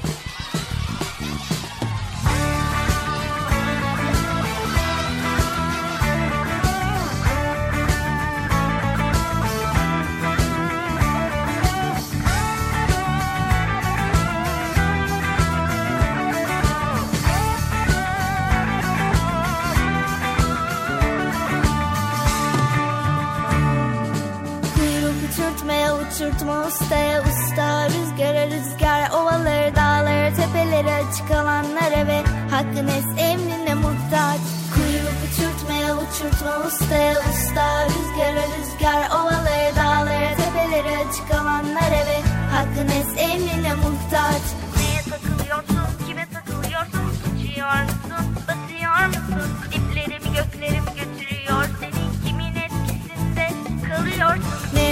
[26.36, 34.39] Ustaya usta Rüzgara rüzgar ovaları dağları tepeleri açık alanlara ve hakkın es emrine muhtaç.
[34.73, 42.21] Kuyruk uçurtmaya uçurtma ustaya usta Rüzgara rüzgar ovaları dağları tepeleri açık alanlara ve
[42.51, 44.43] hakkın es emrine muhtaç.
[44.78, 49.51] Neye takılıyorsun, kime takılıyorsun Uçuyor musun, batıyor musun?
[49.71, 53.49] Diplerimi göklerimi götürüyor Senin kimin etkisinde
[53.89, 54.66] kalıyorsun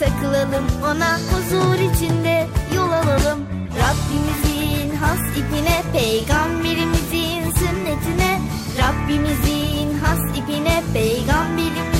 [0.00, 3.38] takılalım Ona huzur içinde yol alalım.
[3.82, 8.40] Rabbimizin has ipine Peygamberimizin sünnetine.
[8.78, 11.91] Rabbimizin has ipine Peygamberimizin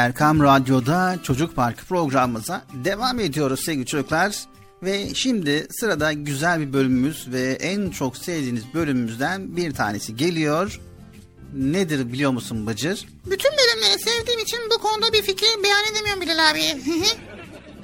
[0.00, 4.44] Erkam Radyo'da Çocuk Parkı programımıza devam ediyoruz sevgili çocuklar.
[4.82, 10.80] Ve şimdi sırada güzel bir bölümümüz ve en çok sevdiğiniz bölümümüzden bir tanesi geliyor.
[11.54, 13.08] Nedir biliyor musun Bıcır?
[13.26, 16.62] Bütün bölümleri sevdiğim için bu konuda bir fikir beyan edemiyorum Bilal abi.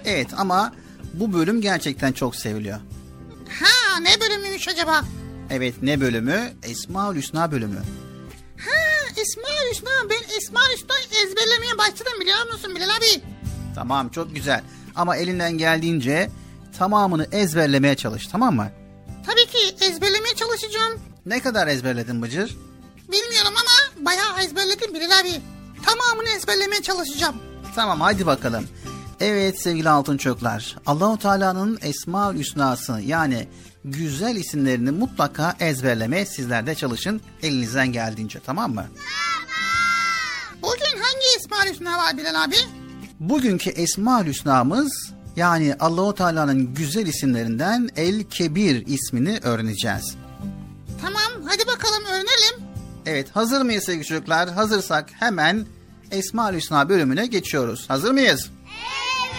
[0.05, 0.73] Evet ama
[1.14, 2.79] bu bölüm gerçekten çok seviliyor.
[3.61, 5.03] ha ne bölümüymüş acaba?
[5.51, 6.53] Evet ne bölümü?
[6.62, 7.83] Esmaül Hüsna bölümü.
[9.23, 13.23] İsmail Hüsna ben İsmail Hüsna'yı ezberlemeye başladım biliyor musun Bilal abi?
[13.75, 14.62] Tamam çok güzel
[14.95, 16.31] ama elinden geldiğince
[16.79, 18.69] tamamını ezberlemeye çalış tamam mı?
[19.27, 21.01] Tabii ki ezberlemeye çalışacağım.
[21.27, 22.57] Ne kadar ezberledin Bıcır?
[23.12, 25.41] Bilmiyorum ama bayağı ezberledim Bilal abi.
[25.87, 27.37] Tamamını ezberlemeye çalışacağım.
[27.75, 28.69] Tamam hadi bakalım.
[29.21, 30.77] Evet sevgili altın çocuklar.
[30.87, 33.49] Allahu Teala'nın Esmaül Hüsna'sı yani
[33.87, 38.87] güzel isimlerini mutlaka ezberlemeye sizler de çalışın elinizden geldiğince tamam mı?
[40.62, 42.57] Bugün hangi Esma Hüsna var Bilal abi?
[43.20, 50.14] Bugünkü Esma Hüsna'mız yani Allahu Teala'nın güzel isimlerinden El Kebir ismini öğreneceğiz.
[51.01, 52.66] Tamam hadi bakalım öğrenelim.
[53.07, 54.49] Evet hazır mıyız sevgili çocuklar?
[54.51, 55.66] Hazırsak hemen
[56.11, 57.84] Esma Hüsna bölümüne geçiyoruz.
[57.91, 58.51] Hazır mıyız?
[58.64, 59.37] Evet.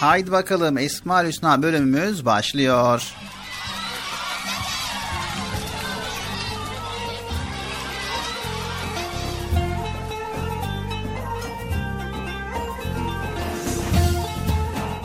[0.00, 3.02] Haydi bakalım Esma Hüsna bölümümüz başlıyor.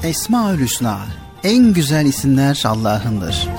[0.06, 1.00] Esmaül Hüsna
[1.44, 3.50] en güzel isimler Allah'ındır.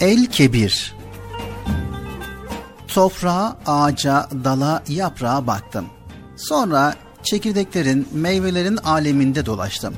[0.00, 0.94] El Kebir
[2.88, 5.86] Toprağa, ağaca, dala, yaprağa baktım.
[6.36, 9.94] Sonra çekirdeklerin, meyvelerin aleminde dolaştım.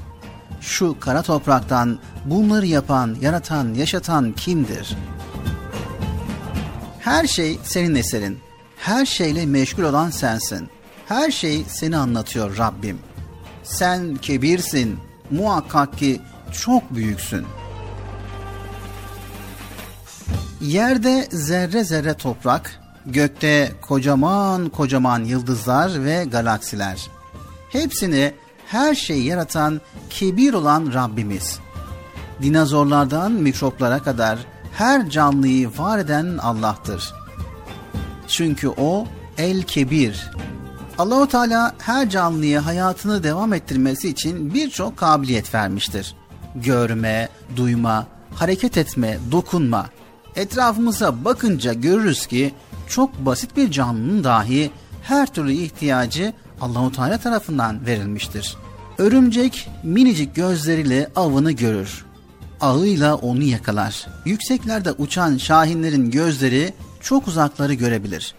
[0.60, 4.96] Şu kara topraktan bunları yapan, yaratan, yaşatan kimdir?
[7.00, 8.38] Her şey senin eserin.
[8.76, 10.75] Her şeyle meşgul olan sensin.
[11.08, 12.98] Her şey seni anlatıyor Rabbim.
[13.62, 14.98] Sen kebirsin.
[15.30, 16.20] Muhakkak ki
[16.52, 17.46] çok büyüksün.
[20.60, 27.10] Yerde zerre zerre toprak, gökte kocaman kocaman yıldızlar ve galaksiler.
[27.70, 28.32] Hepsini
[28.66, 29.80] her şeyi yaratan
[30.10, 31.58] kebir olan Rabbimiz.
[32.42, 34.38] Dinozorlardan mikroplara kadar
[34.72, 37.14] her canlıyı var eden Allah'tır.
[38.28, 39.06] Çünkü o
[39.38, 40.30] El Kebir.
[40.98, 46.14] Allahu Teala her canlıya hayatını devam ettirmesi için birçok kabiliyet vermiştir.
[46.54, 49.86] Görme, duyma, hareket etme, dokunma.
[50.36, 52.54] Etrafımıza bakınca görürüz ki
[52.88, 54.70] çok basit bir canlının dahi
[55.02, 58.56] her türlü ihtiyacı Allahu Teala tarafından verilmiştir.
[58.98, 62.04] Örümcek minicik gözleriyle avını görür.
[62.60, 64.06] Ağıyla onu yakalar.
[64.24, 68.34] Yükseklerde uçan şahinlerin gözleri çok uzakları görebilir.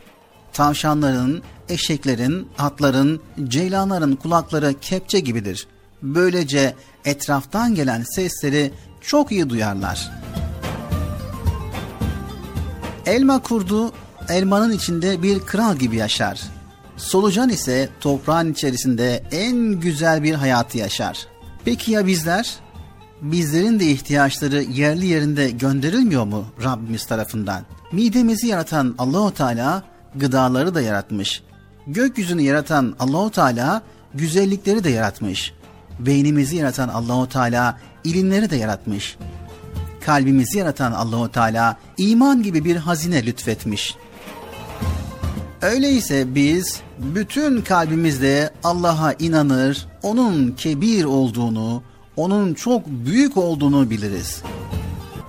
[0.54, 5.68] Tavşanların, eşeklerin, atların, ceylanların kulakları kepçe gibidir.
[6.02, 10.12] Böylece etraftan gelen sesleri çok iyi duyarlar.
[13.06, 13.94] Elma kurdu
[14.30, 16.42] elmanın içinde bir kral gibi yaşar.
[16.98, 21.28] Solucan ise toprağın içerisinde en güzel bir hayatı yaşar.
[21.66, 22.56] Peki ya bizler?
[23.22, 27.64] Bizlerin de ihtiyaçları yerli yerinde gönderilmiyor mu Rabbimiz tarafından?
[27.92, 29.84] Midemizi yaratan Allahu Teala
[30.16, 31.44] gıdaları da yaratmış.
[31.88, 33.82] Gökyüzünü yaratan Allahu Teala
[34.14, 35.54] güzellikleri de yaratmış.
[36.00, 39.18] Beynimizi yaratan Allahu Teala ilimleri de yaratmış.
[40.06, 43.96] Kalbimizi yaratan Allahu Teala iman gibi bir hazine lütfetmiş.
[45.62, 51.84] Öyleyse biz bütün kalbimizle Allah'a inanır, onun kebir olduğunu,
[52.16, 54.42] onun çok büyük olduğunu biliriz.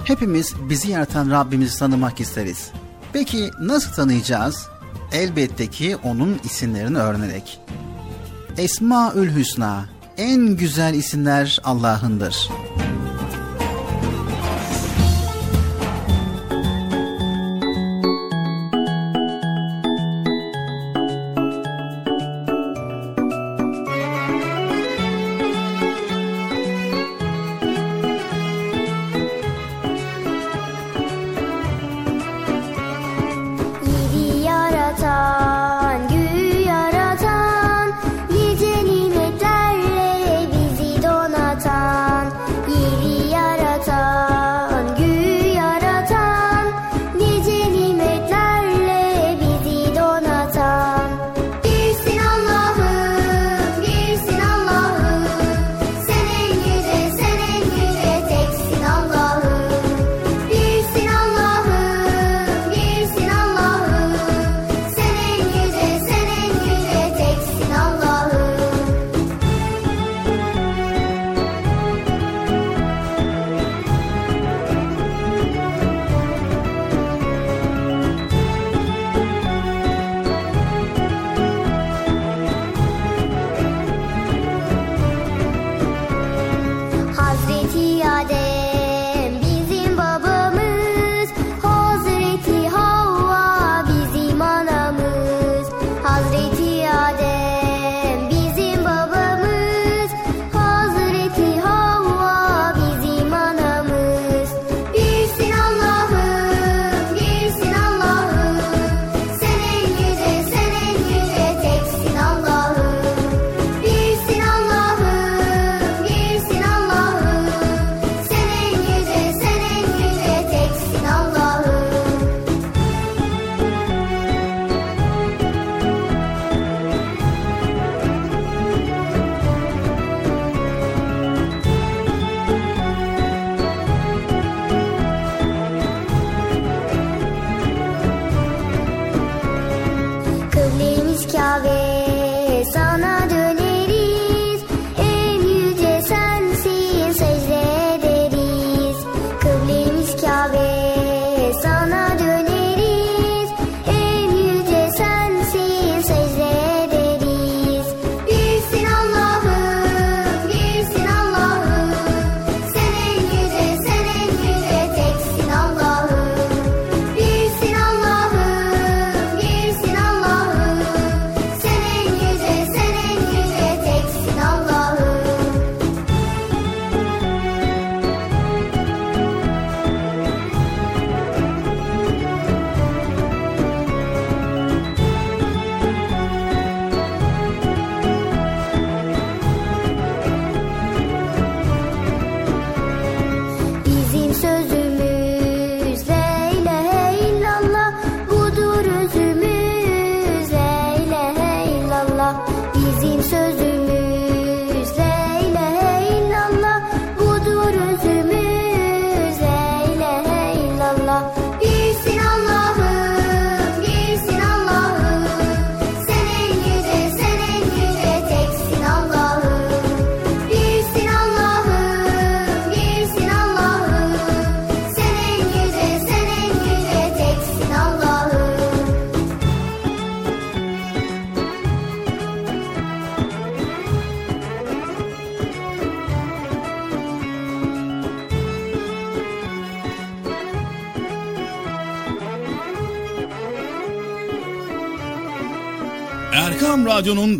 [0.04, 2.70] Hepimiz bizi yaratan Rabbimizi tanımak isteriz.
[3.12, 4.68] Peki nasıl tanıyacağız?
[5.12, 7.60] Elbette ki onun isimlerini öğrenerek.
[8.58, 9.84] Esmaül Hüsna,
[10.16, 12.48] en güzel isimler Allah'ındır.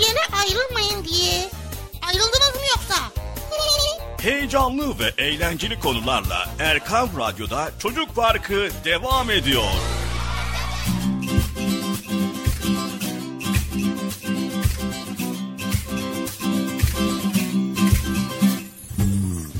[0.00, 1.50] yere ayrılmayın diye.
[2.08, 3.12] Ayrıldınız mı yoksa?
[4.22, 9.64] Heyecanlı ve eğlenceli konularla Erkam Radyo'da Çocuk Parkı devam ediyor.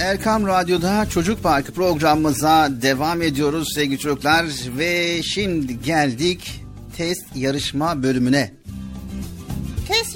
[0.00, 4.46] Erkam Radyo'da Çocuk Parkı programımıza devam ediyoruz sevgili çocuklar.
[4.78, 6.62] Ve şimdi geldik
[6.96, 8.55] test yarışma bölümüne.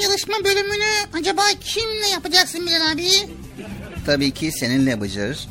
[0.03, 3.09] Yarışma bölümünü acaba kimle yapacaksın Bilal abi?
[4.07, 5.49] Tabii ki seninle Bıcır.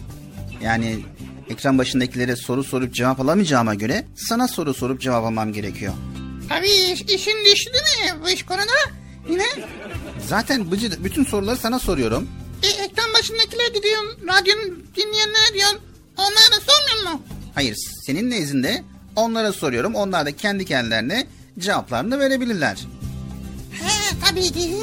[0.61, 0.99] Yani
[1.49, 5.93] ekran başındakilere soru sorup cevap alamayacağıma göre sana soru sorup cevap almam gerekiyor.
[6.49, 8.71] Tabii iş- işin düştü mi bu iş konuda?
[9.29, 9.45] Yine
[10.27, 12.29] Zaten Bıcır bütün soruları sana soruyorum.
[12.63, 15.79] e, ekran başındakiler diyorsun, radyonun dinleyenler diyorsun.
[16.17, 17.21] Onlara sormuyor mu?
[17.55, 18.83] Hayır senin nezdinde
[19.15, 19.95] onlara soruyorum.
[19.95, 21.27] Onlar da kendi kendilerine
[21.59, 22.77] cevaplarını verebilirler.
[24.25, 24.75] Tabii ki.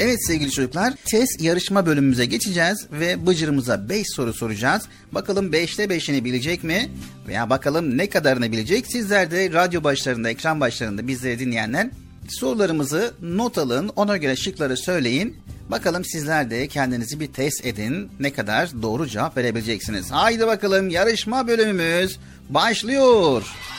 [0.00, 4.82] Evet sevgili çocuklar test yarışma bölümümüze geçeceğiz ve Bıcır'ımıza 5 soru soracağız.
[5.12, 6.90] Bakalım 5'te 5'ini bilecek mi?
[7.28, 8.86] Veya bakalım ne kadarını bilecek?
[8.86, 11.90] Sizler de radyo başlarında, ekran başlarında bizleri dinleyenler
[12.28, 13.90] sorularımızı not alın.
[13.96, 15.36] Ona göre şıkları söyleyin.
[15.68, 18.10] Bakalım sizler de kendinizi bir test edin.
[18.20, 20.10] Ne kadar doğru cevap verebileceksiniz.
[20.10, 22.18] Haydi bakalım yarışma bölümümüz
[22.50, 23.42] başlıyor.
[23.42, 23.77] Test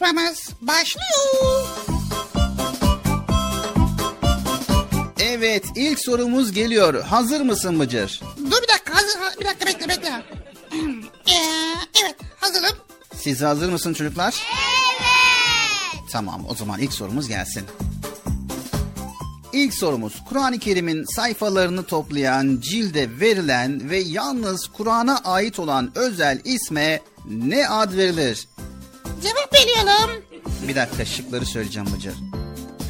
[0.00, 1.66] yarışmamız başlıyor.
[5.20, 7.02] Evet ilk sorumuz geliyor.
[7.04, 8.20] Hazır mısın Bıcır?
[8.50, 10.22] Dur bir dakika hazır, ha- bir dakika bekle bekle.
[11.28, 12.76] Ee, evet hazırım.
[13.14, 14.34] Siz hazır mısın çocuklar?
[14.52, 16.02] Evet.
[16.12, 17.64] Tamam o zaman ilk sorumuz gelsin.
[19.52, 27.00] İlk sorumuz Kur'an-ı Kerim'in sayfalarını toplayan, cilde verilen ve yalnız Kur'an'a ait olan özel isme
[27.28, 28.48] ne ad verilir?
[29.22, 30.24] Cevap veriyorum.
[30.68, 32.14] Bir dakika şıkları söyleyeceğim Bıcır.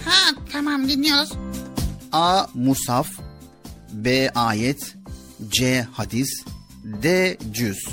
[0.05, 1.33] Ha tamam dinliyoruz.
[2.13, 2.47] A.
[2.55, 3.09] Musaf
[3.93, 4.31] B.
[4.35, 4.95] Ayet
[5.49, 5.87] C.
[5.93, 6.45] Hadis
[6.85, 7.39] D.
[7.53, 7.89] Cüz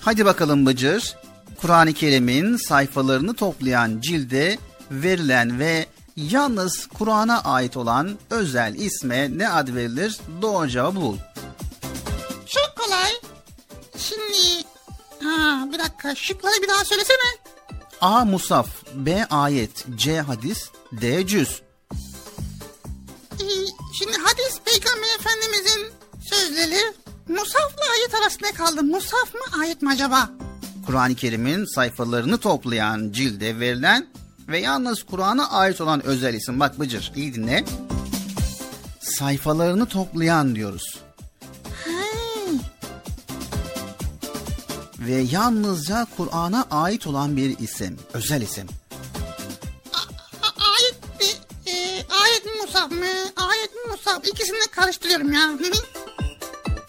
[0.00, 1.16] Hadi bakalım Bıcır.
[1.60, 4.58] Kur'an-ı Kerim'in sayfalarını toplayan cilde
[4.90, 5.86] verilen ve
[6.16, 10.18] yalnız Kur'an'a ait olan özel isme ne ad verilir?
[10.42, 11.16] Doğru cevabı bul.
[12.46, 13.10] Çok kolay.
[13.98, 14.64] Şimdi
[15.24, 17.47] ha bir dakika şıkları bir daha söylesene.
[18.00, 18.24] A.
[18.24, 19.24] Musaf B.
[19.30, 20.20] Ayet C.
[20.20, 21.26] Hadis D.
[21.26, 21.62] Cüz
[23.32, 23.44] Ee,
[23.98, 25.86] Şimdi hadis peygamber efendimizin
[26.30, 26.94] sözleri
[27.28, 28.82] Musaf'la ayet arasında kaldı.
[28.82, 30.30] Musaf mı ayet mi acaba?
[30.86, 34.06] Kur'an-ı Kerim'in sayfalarını toplayan cilde verilen
[34.48, 36.60] ve yalnız Kur'an'a ait olan özel isim.
[36.60, 37.64] Bak Bıcır iyi dinle.
[39.00, 40.98] Sayfalarını toplayan diyoruz.
[45.08, 48.66] Ve yalnızca Kur'an'a ait olan bir isim, özel isim.
[50.58, 51.26] Ayet mi?
[51.72, 53.06] E, ayet mi Musab mı?
[53.36, 54.24] Ayet mi Musab?
[54.24, 55.50] İkisini de karıştırıyorum ya.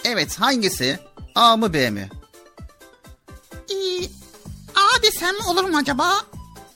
[0.04, 1.00] Evet hangisi?
[1.36, 2.10] A mı B mi?
[3.70, 3.76] e,
[4.76, 6.10] A desem olur mu acaba?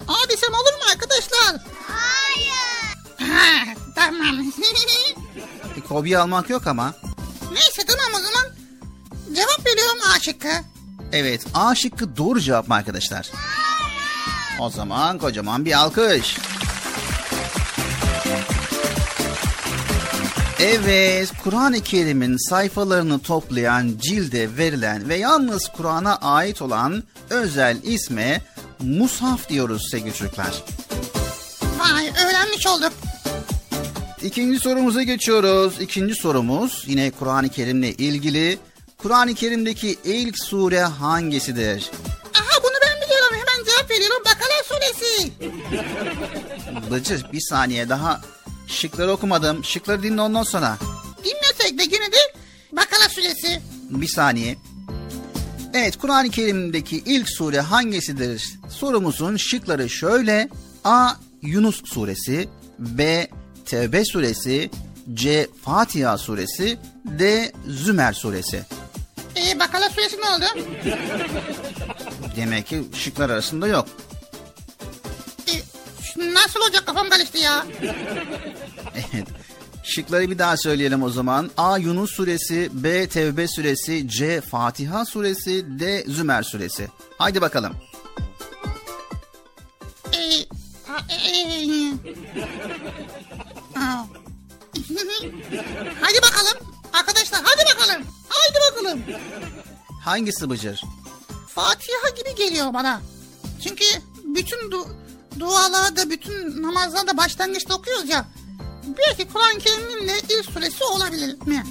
[0.07, 1.61] A desem olur mu arkadaşlar?
[1.87, 2.97] Hayır.
[3.33, 4.45] Ha, tamam.
[5.87, 6.93] Kopya almak yok ama.
[7.51, 8.51] Neyse tamam o zaman.
[9.35, 10.72] Cevap veriyorum A şıkkı.
[11.11, 13.29] Evet A şıkkı doğru cevap mı arkadaşlar?
[14.59, 16.37] O zaman kocaman bir alkış.
[20.59, 28.41] Evet, Kur'an-ı Kerim'in sayfalarını toplayan, cilde verilen ve yalnız Kur'an'a ait olan özel isme
[28.79, 30.63] Mushaf diyoruz sevgili çocuklar.
[31.79, 32.91] Vay öğrenmiş olduk.
[34.21, 35.81] İkinci sorumuza geçiyoruz.
[35.81, 38.59] İkinci sorumuz yine Kur'an-ı Kerim'le ilgili.
[39.03, 41.91] Kur'an-ı Kerim'deki ilk sure hangisidir?
[42.33, 44.23] Aha bunu ben biliyorum hemen cevap veriyorum.
[44.25, 45.31] Bakara suresi.
[46.91, 48.21] Bıcır bir saniye daha
[48.67, 49.63] şıkları okumadım.
[49.63, 50.77] Şıkları dinle ondan sonra.
[51.23, 52.17] Bilmesek de yine de
[52.71, 53.61] Bakara suresi.
[53.89, 54.57] Bir saniye.
[55.73, 58.53] Evet Kur'an-ı Kerim'deki ilk sure hangisidir?
[58.69, 60.49] Sorumuzun şıkları şöyle.
[60.83, 61.09] A.
[61.41, 62.49] Yunus suresi
[62.79, 63.27] B.
[63.65, 64.69] Tevbe suresi
[65.13, 65.47] C.
[65.65, 67.51] Fatiha suresi D.
[67.67, 68.65] Zümer suresi.
[69.35, 70.45] Ee, Bakara suresi ne oldu?
[72.35, 73.87] Demek ki şıklar arasında yok.
[75.47, 75.53] Ee,
[76.33, 77.65] nasıl olacak kafam karıştı ya.
[78.93, 79.27] Evet.
[79.83, 81.51] Şıkları bir daha söyleyelim o zaman.
[81.57, 81.77] A.
[81.77, 83.07] Yunus suresi, B.
[83.07, 84.41] Tevbe suresi, C.
[84.41, 86.03] Fatiha suresi, D.
[86.07, 86.87] Zümer suresi.
[87.17, 87.73] Haydi bakalım.
[90.13, 90.45] Ee,
[90.87, 91.93] ha, ee,
[93.79, 94.05] Aa.
[96.01, 96.72] hadi bakalım.
[96.93, 98.03] Arkadaşlar hadi bakalım.
[98.29, 99.01] Haydi bakalım.
[100.05, 100.81] Hangisi Bıcır?
[101.55, 103.01] Fatiha gibi geliyor bana.
[103.63, 103.85] Çünkü
[104.23, 104.87] bütün du-
[105.39, 108.25] dualarda, bütün namazlarda başlangıçta okuyoruz ya.
[108.97, 111.63] Belki Kur'an-ı Kerim'in de ilk suresi olabilir mi?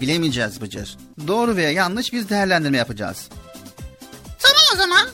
[0.00, 0.98] Bilemeyeceğiz Bıcır.
[1.26, 3.28] Doğru veya yanlış biz değerlendirme yapacağız.
[4.38, 5.08] Tamam o zaman.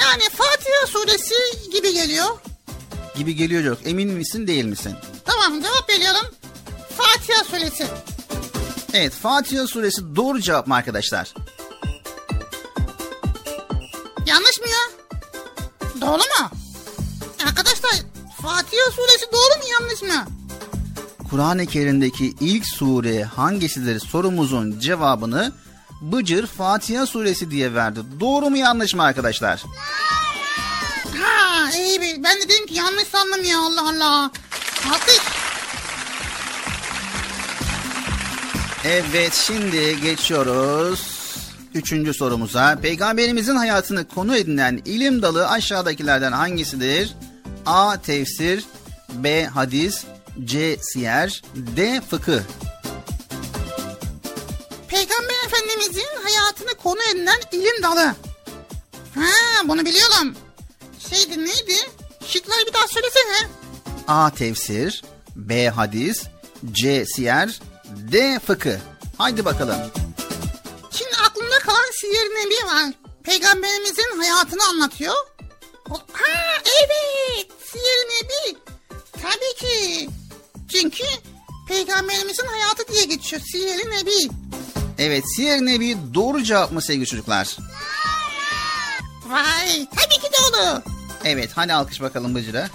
[0.00, 1.34] Yani Fatiha suresi
[1.72, 2.26] gibi geliyor.
[3.16, 3.78] Gibi geliyor yok.
[3.84, 4.94] Emin misin değil misin?
[5.24, 6.26] Tamam cevap veriyorum.
[6.96, 7.86] Fatiha suresi.
[8.94, 11.34] Evet Fatiha suresi doğru cevap mı arkadaşlar?
[14.26, 15.08] Yanlış mı ya?
[16.00, 16.50] Doğru mu?
[17.48, 17.92] Arkadaşlar
[18.42, 20.26] Fatiha suresi doğru mu yanlış mı?
[21.30, 25.52] Kur'an-ı Kerim'deki ilk sure hangisidir sorumuzun cevabını
[26.00, 28.00] Bıcır Fatiha suresi diye verdi.
[28.20, 29.62] Doğru mu yanlış mı arkadaşlar?
[31.22, 34.30] Ha iyi bir ben de dedim ki yanlış sandım ya Allah Allah.
[34.92, 35.37] Alkış.
[38.90, 41.00] Evet şimdi geçiyoruz
[41.74, 42.78] üçüncü sorumuza.
[42.82, 47.14] Peygamberimizin hayatını konu edinen ilim dalı aşağıdakilerden hangisidir?
[47.66, 48.00] A.
[48.00, 48.64] Tefsir
[49.12, 49.46] B.
[49.46, 50.04] Hadis
[50.44, 50.76] C.
[50.80, 52.00] Siyer D.
[52.10, 52.40] Fıkıh
[54.88, 58.14] Peygamber Efendimizin hayatını konu edilen ilim dalı.
[59.14, 59.28] Ha
[59.64, 60.34] bunu biliyorum.
[61.10, 61.76] Şeydi neydi?
[62.26, 63.48] Şıkları bir daha söylesene.
[64.08, 64.30] A.
[64.30, 65.04] Tefsir
[65.36, 65.68] B.
[65.68, 66.22] Hadis
[66.72, 67.06] C.
[67.06, 68.38] Siyer D.
[68.46, 68.76] Fıkıh
[69.18, 69.76] Haydi bakalım.
[70.90, 72.92] Şimdi aklımda kalan Siyer Nebi var.
[73.24, 75.14] Peygamberimizin hayatını anlatıyor.
[75.88, 78.58] Ha evet Siyer Nebi.
[79.22, 80.08] Tabii ki.
[80.72, 81.04] Çünkü
[81.68, 84.34] Peygamberimizin hayatı diye geçiyor Siyer Nebi.
[84.98, 87.56] Evet Siyer Nebi doğru cevap mı sevgili çocuklar?
[89.26, 90.82] Vay tabii ki doğru.
[91.24, 92.68] Evet hani alkış bakalım Bıcır'a.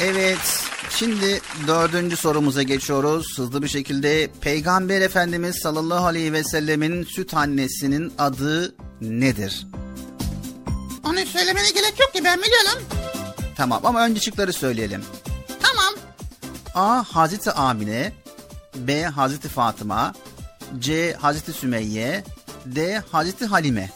[0.00, 3.38] Evet şimdi dördüncü sorumuza geçiyoruz.
[3.38, 9.66] Hızlı bir şekilde Peygamber Efendimiz sallallahu aleyhi ve sellemin süt annesinin adı nedir?
[11.04, 12.82] Onu söylemene gerek yok ki ben biliyorum.
[13.56, 15.04] Tamam ama önce şıkları söyleyelim.
[15.62, 15.94] Tamam.
[16.74, 17.04] A.
[17.04, 18.12] Hazreti Amine
[18.74, 19.02] B.
[19.04, 20.14] Hazreti Fatıma
[20.78, 21.12] C.
[21.20, 22.24] Hazreti Sümeyye
[22.66, 23.02] D.
[23.12, 23.90] Hazreti Halime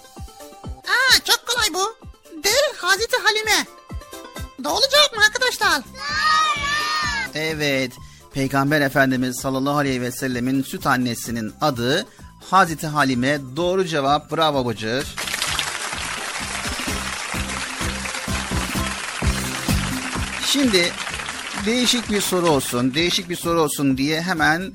[0.66, 1.96] Aa çok kolay bu.
[2.44, 2.48] D.
[2.76, 3.66] Hazreti Halime.
[4.64, 5.82] Doğru cevap mı arkadaşlar?
[7.34, 7.92] Evet,
[8.32, 12.06] Peygamber Efendimiz sallallahu aleyhi ve sellemin süt annesinin adı
[12.50, 13.40] Hazreti Halime.
[13.56, 14.32] Doğru cevap.
[14.32, 15.06] Bravo Bıcır.
[20.46, 20.92] Şimdi
[21.66, 24.72] değişik bir soru olsun, değişik bir soru olsun diye hemen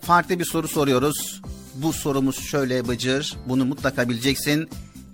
[0.00, 1.42] farklı bir soru soruyoruz.
[1.74, 4.70] Bu sorumuz şöyle Bıcır, bunu mutlaka bileceksin.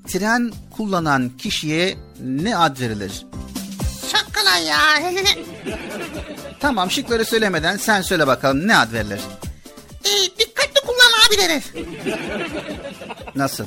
[0.07, 3.27] Tren kullanan kişiye ne ad verilir?
[4.41, 4.79] Kolay ya.
[6.61, 9.21] Tamam şıkları söylemeden sen söyle bakalım ne ad verilir?
[10.05, 11.65] ee, bir deriz.
[13.35, 13.65] Nasıl?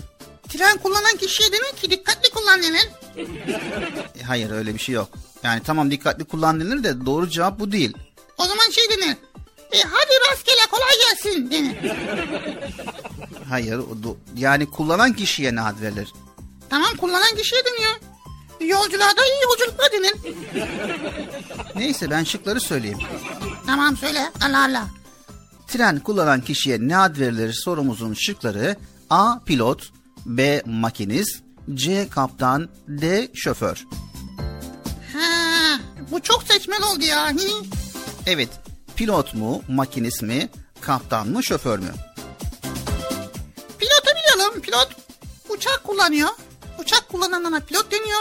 [0.49, 2.89] Tren kullanan kişiye denir ki dikkatli kullan denir.
[4.19, 5.09] E, hayır öyle bir şey yok.
[5.43, 7.97] Yani tamam dikkatli kullan denir de doğru cevap bu değil.
[8.37, 9.17] O zaman şey denir.
[9.71, 11.77] E, hadi rastgele kolay gelsin denir.
[13.49, 13.79] Hayır
[14.35, 16.13] yani kullanan kişiye ne ad verilir?
[16.69, 18.12] Tamam kullanan kişiye deniyor.
[18.67, 20.13] Yolcularda iyi yolculuklar denir.
[21.75, 22.99] Neyse ben şıkları söyleyeyim.
[23.65, 24.87] Tamam söyle Allah Allah.
[25.67, 28.75] Tren kullanan kişiye ne ad verilir sorumuzun şıkları
[29.09, 29.39] A.
[29.45, 29.89] Pilot
[30.25, 30.61] B.
[30.65, 32.07] Makinist C.
[32.09, 33.27] Kaptan D.
[33.33, 33.83] Şoför
[35.13, 35.79] Ha,
[36.11, 37.29] bu çok seçmeli oldu ya.
[37.29, 37.37] Hı.
[38.25, 38.49] Evet
[38.95, 40.49] pilot mu makinist mi
[40.81, 41.91] kaptan mı şoför mü?
[43.79, 44.61] Pilotu biliyorum.
[44.61, 44.89] Pilot
[45.49, 46.29] uçak kullanıyor.
[46.79, 48.19] Uçak kullananlara pilot deniyor.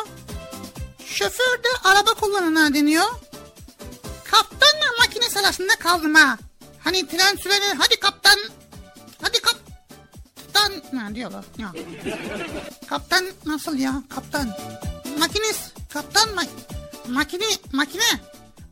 [1.12, 3.04] Şoför de araba kullanana deniyor.
[4.24, 6.38] Kaptanla makinesi arasında kaldım ha.
[6.84, 8.38] Hani tren süreni hadi kaptan
[9.22, 11.72] hadi kaptan ne diyorlar ya.
[12.88, 14.48] Kaptan nasıl ya kaptan
[15.18, 15.60] makinist
[15.92, 16.42] kaptan ma
[17.08, 18.02] makine makine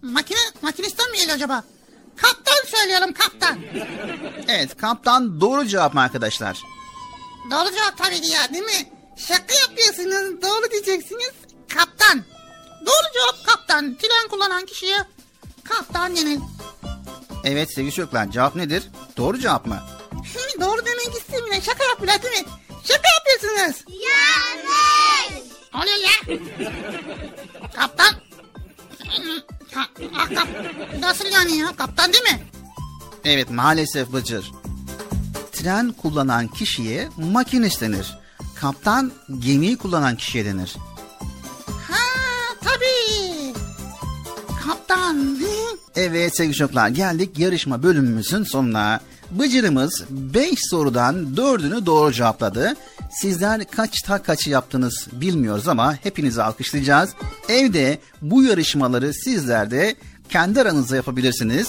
[0.03, 1.65] makine makinistten mi geliyor acaba?
[2.17, 3.59] Kaptan söylüyorum kaptan.
[4.49, 6.59] Evet kaptan doğru cevap mı arkadaşlar?
[7.51, 8.91] Doğru cevap tabii ki ya değil mi?
[9.17, 11.33] Şaka yapıyorsunuz doğru diyeceksiniz
[11.75, 12.25] kaptan.
[12.87, 13.97] Doğru cevap kaptan.
[13.97, 14.99] Tren kullanan kişiye
[15.65, 16.39] kaptan denir.
[17.45, 18.89] Evet sevgili çocuklar cevap nedir?
[19.17, 19.81] Doğru cevap mı?
[20.13, 21.63] Hı, doğru demek istemiyorum.
[21.63, 22.49] Şaka yapıyorlar değil mi?
[22.85, 23.85] Şaka yapıyorsunuz.
[23.89, 25.51] Yanlış.
[25.75, 26.39] Oluyor ya.
[27.77, 28.15] kaptan.
[29.75, 30.49] Ha, ha, kap,
[31.01, 31.77] nasıl yani ya?
[31.77, 32.43] Kaptan değil mi?
[33.25, 34.51] Evet maalesef Bıcır.
[35.53, 38.19] Tren kullanan kişiye makinist denir.
[38.61, 40.77] Kaptan gemiyi kullanan kişiye denir.
[42.81, 43.53] Tabii.
[44.65, 45.39] Kaptan.
[45.97, 49.01] Evet sevgili çocuklar geldik yarışma bölümümüzün sonuna.
[49.31, 52.75] Bıcırımız 5 sorudan 4'ünü doğru cevapladı.
[53.21, 57.11] Sizler kaçta kaçı yaptınız bilmiyoruz ama hepinizi alkışlayacağız.
[57.49, 59.95] Evde bu yarışmaları sizler de
[60.29, 61.69] kendi aranızda yapabilirsiniz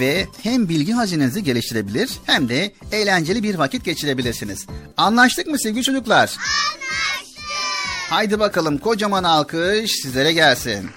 [0.00, 4.66] ve hem bilgi hazinenizi geliştirebilir hem de eğlenceli bir vakit geçirebilirsiniz.
[4.96, 6.36] Anlaştık mı sevgili çocuklar?
[6.38, 7.29] Anlaştık.
[8.10, 10.90] Haydi bakalım kocaman alkış sizlere gelsin.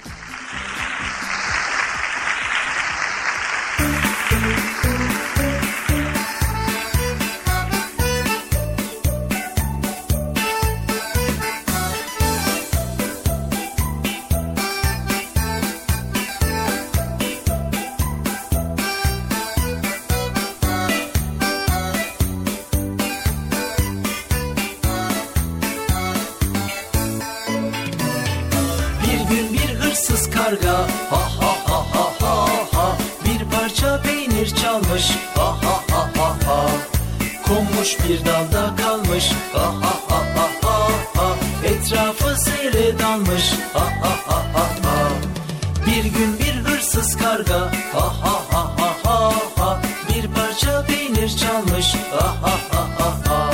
[45.88, 47.60] Bir gün bir hırsız karga
[47.94, 53.52] ha ha ha ha ha ha Bir parça peynir çalmış ha ha ha ha ha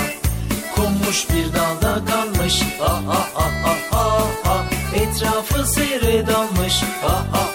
[0.76, 4.66] Konmuş bir dalda kalmış ha ha ha ha ha
[4.96, 7.49] Etrafı seyre dalmış ha ha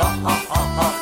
[0.00, 0.99] demiş ha ha ha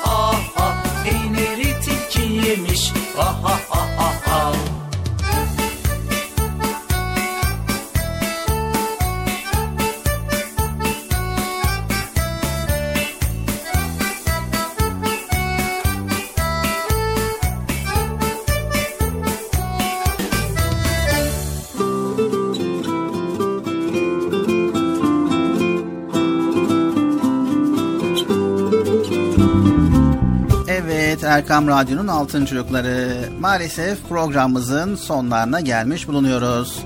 [31.58, 33.28] Erkam Radyo'nun Altın Çocukları.
[33.40, 36.82] Maalesef programımızın sonlarına gelmiş bulunuyoruz.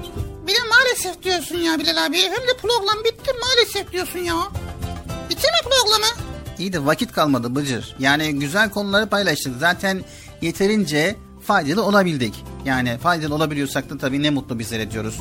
[0.46, 2.16] Bir de maalesef diyorsun ya Bilal abi.
[2.16, 4.34] Hem de program bitti maalesef diyorsun ya.
[5.30, 6.06] Bitti mi programı?
[6.58, 7.96] İyi de vakit kalmadı Bıcır.
[7.98, 9.54] Yani güzel konuları paylaştık.
[9.60, 10.04] Zaten
[10.42, 11.16] yeterince
[11.46, 12.44] faydalı olabildik.
[12.64, 15.20] Yani faydalı olabiliyorsak da tabii ne mutlu bizlere diyoruz.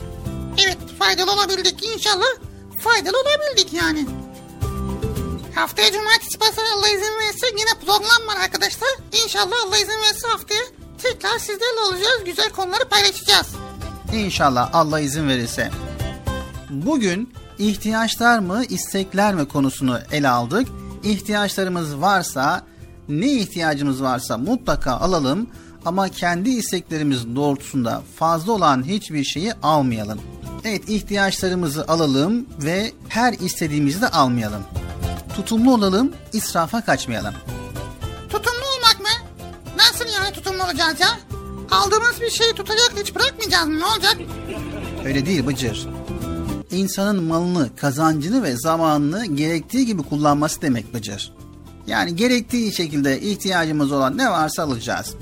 [0.65, 2.26] Evet faydalı olabildik inşallah.
[2.80, 4.06] Faydalı olabildik yani.
[5.56, 8.90] Haftaya cumartesi pazar Allah izin verirse yine program var arkadaşlar.
[9.23, 10.61] İnşallah Allah izin verirse haftaya
[11.03, 12.23] tekrar sizlerle olacağız.
[12.26, 13.48] Güzel konuları paylaşacağız.
[14.14, 15.72] İnşallah Allah izin verirse.
[16.69, 20.68] Bugün ihtiyaçlar mı istekler mi konusunu ele aldık.
[21.03, 22.65] İhtiyaçlarımız varsa
[23.10, 25.48] ne ihtiyacımız varsa mutlaka alalım
[25.86, 30.22] ama kendi isteklerimiz doğrultusunda fazla olan hiçbir şeyi almayalım.
[30.65, 34.64] Evet ihtiyaçlarımızı alalım ve her istediğimizi de almayalım.
[35.36, 37.34] Tutumlu olalım, israfa kaçmayalım.
[38.30, 39.28] Tutumlu olmak mı?
[39.78, 41.20] Nasıl yani tutumlu olacağız ya?
[41.72, 43.80] Aldığımız bir şeyi tutacak hiç bırakmayacağız mı?
[43.80, 44.18] Ne olacak?
[45.06, 45.88] Öyle değil Bıcır.
[46.72, 51.34] İnsanın malını, kazancını ve zamanını gerektiği gibi kullanması demek Bıcır.
[51.88, 55.16] Yani gerektiği şekilde ihtiyacımız olan ne varsa alacağız.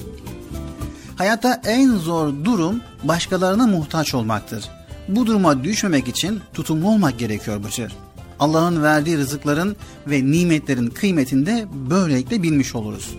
[1.15, 4.65] Hayatta en zor durum başkalarına muhtaç olmaktır.
[5.07, 7.95] Bu duruma düşmemek için tutumlu olmak gerekiyor Bıcır.
[8.39, 9.75] Allah'ın verdiği rızıkların
[10.07, 13.15] ve nimetlerin kıymetini de böylelikle bilmiş oluruz.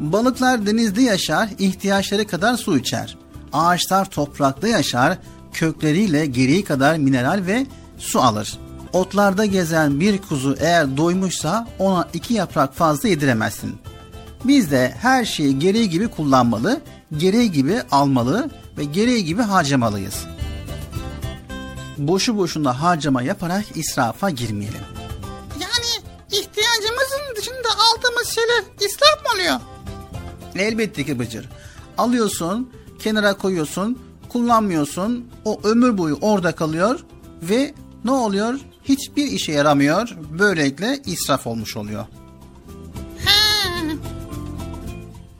[0.00, 3.18] Balıklar denizde yaşar, ihtiyaçları kadar su içer.
[3.52, 5.18] Ağaçlar toprakta yaşar,
[5.52, 7.66] kökleriyle gereği kadar mineral ve
[7.98, 8.58] su alır.
[8.92, 13.76] Otlarda gezen bir kuzu eğer doymuşsa ona iki yaprak fazla yediremezsin.
[14.44, 16.80] Biz de her şeyi gereği gibi kullanmalı,
[17.16, 20.26] gereği gibi almalı ve gereği gibi harcamalıyız.
[21.98, 24.80] Boşu boşuna harcama yaparak israfa girmeyelim.
[25.60, 29.60] Yani ihtiyacımızın dışında aldığımız şeyler israf mı oluyor?
[30.56, 31.48] Elbette ki Bıcır.
[31.98, 33.98] Alıyorsun, kenara koyuyorsun,
[34.28, 35.28] kullanmıyorsun.
[35.44, 37.00] O ömür boyu orada kalıyor
[37.42, 37.74] ve
[38.04, 38.60] ne oluyor?
[38.84, 40.16] Hiçbir işe yaramıyor.
[40.38, 42.06] Böylelikle israf olmuş oluyor.
[43.24, 43.32] Ha,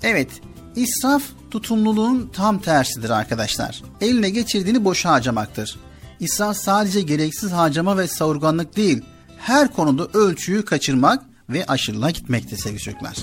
[0.02, 0.28] Evet,
[0.76, 3.82] israf tutumluluğun tam tersidir arkadaşlar.
[4.00, 5.78] Eline geçirdiğini boşa harcamaktır.
[6.20, 9.02] İsraf sadece gereksiz harcama ve savurganlık değil,
[9.38, 13.16] her konuda ölçüyü kaçırmak ve aşırılığa gitmektir sevgili çocuklar.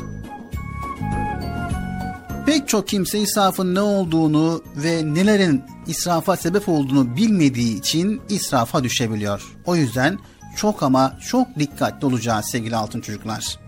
[2.45, 9.55] Pek çok kimse israfın ne olduğunu ve nelerin israfa sebep olduğunu bilmediği için israfa düşebiliyor.
[9.65, 10.19] O yüzden
[10.57, 13.59] çok ama çok dikkatli olacağız sevgili altın çocuklar.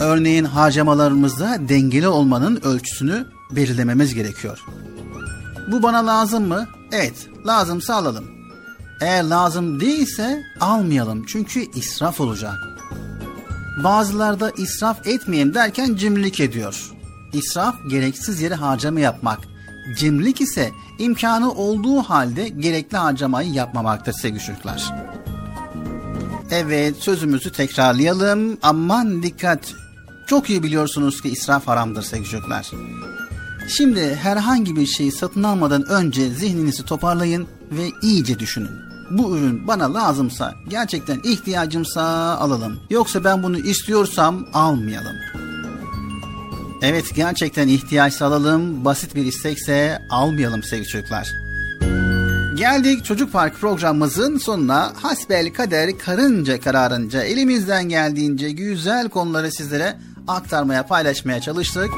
[0.00, 4.64] Örneğin harcamalarımızda dengeli olmanın ölçüsünü belirlememiz gerekiyor.
[5.72, 6.68] Bu bana lazım mı?
[6.92, 8.24] Evet, lazımsa alalım.
[9.00, 12.54] Eğer lazım değilse almayalım çünkü israf olacak.
[13.84, 16.90] Bazılarda israf etmeyelim derken cimrilik ediyor.
[17.32, 19.38] İsraf gereksiz yere harcama yapmak.
[19.98, 24.94] Cimrilik ise imkanı olduğu halde gerekli harcamayı yapmamaktır sevgili çocuklar.
[26.50, 28.58] Evet sözümüzü tekrarlayalım.
[28.62, 29.74] Aman dikkat.
[30.26, 32.70] Çok iyi biliyorsunuz ki israf haramdır sevgili çocuklar.
[33.68, 38.70] Şimdi herhangi bir şeyi satın almadan önce zihninizi toparlayın ve iyice düşünün.
[39.10, 42.02] Bu ürün bana lazımsa, gerçekten ihtiyacımsa
[42.36, 42.80] alalım.
[42.90, 45.16] Yoksa ben bunu istiyorsam almayalım.
[46.82, 51.32] Evet gerçekten ihtiyaçsa alalım, basit bir istekse almayalım sevgili çocuklar.
[52.56, 54.92] Geldik Çocuk Park programımızın sonuna.
[55.02, 59.98] Hasbel kader karınca kararınca elimizden geldiğince güzel konuları sizlere
[60.28, 61.90] aktarmaya paylaşmaya çalıştık.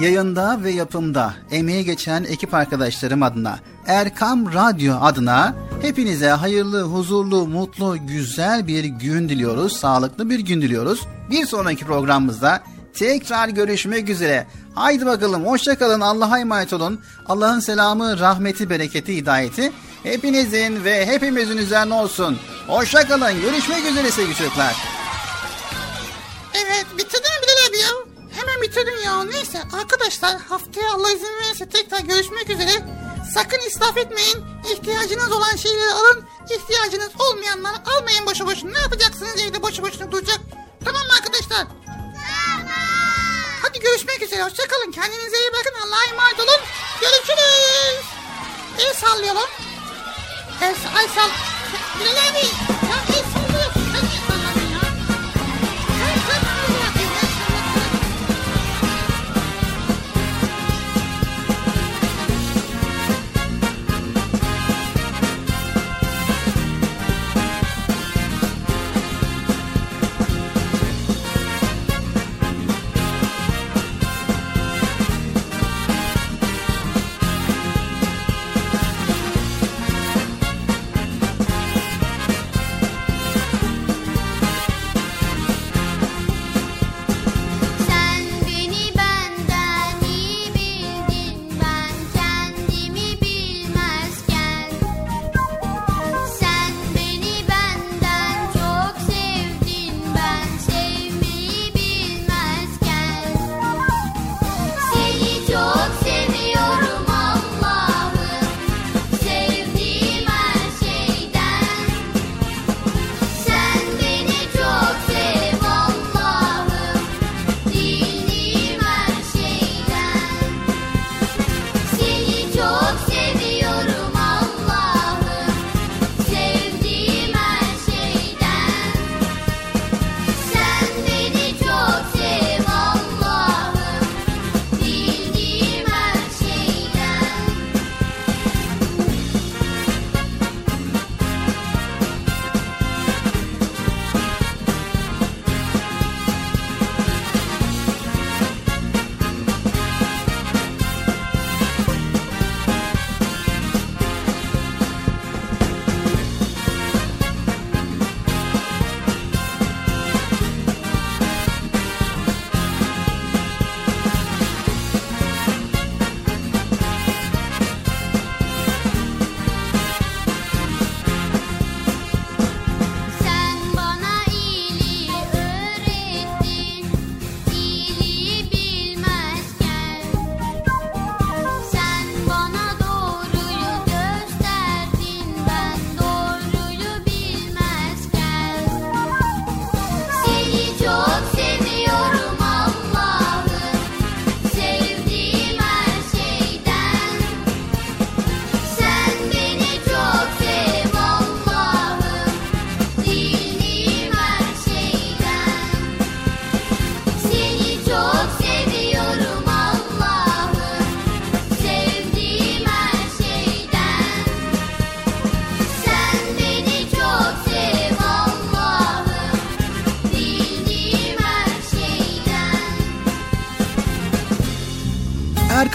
[0.00, 8.06] Yayında ve yapımda emeği geçen ekip arkadaşlarım adına Erkam Radyo adına hepinize hayırlı, huzurlu, mutlu,
[8.06, 9.76] güzel bir gün diliyoruz.
[9.76, 11.06] Sağlıklı bir gün diliyoruz.
[11.30, 12.60] Bir sonraki programımızda
[12.94, 14.46] tekrar görüşmek üzere.
[14.74, 17.00] Haydi bakalım hoşçakalın Allah'a emanet olun.
[17.26, 19.72] Allah'ın selamı, rahmeti, bereketi, hidayeti
[20.02, 22.38] hepinizin ve hepimizin üzerine olsun.
[22.66, 24.76] Hoşçakalın görüşmek üzere sevgili çocuklar.
[26.54, 27.29] Evet bitirdin
[28.40, 29.24] Hemen bitirdin ya.
[29.24, 32.70] Neyse arkadaşlar haftaya Allah izin verirse tekrar görüşmek üzere.
[33.34, 34.44] Sakın israf etmeyin.
[34.72, 36.24] İhtiyacınız olan şeyleri alın.
[36.50, 38.72] İhtiyacınız olmayanları almayın boşu boşuna.
[38.72, 40.40] Ne yapacaksınız evde boşu boşuna duracak?
[40.84, 41.66] Tamam mı arkadaşlar?
[43.62, 44.42] Hadi görüşmek üzere.
[44.42, 44.92] Hoşçakalın.
[44.92, 45.86] Kendinize iyi bakın.
[45.86, 46.60] Allah'a emanet olun.
[47.00, 48.04] Görüşürüz.
[48.78, 49.50] El sallayalım.
[50.62, 51.30] El, el sall...
[52.00, 52.14] Bilal.
[52.14, 52.40] Ya
[53.08, 53.39] el sallıyorsun.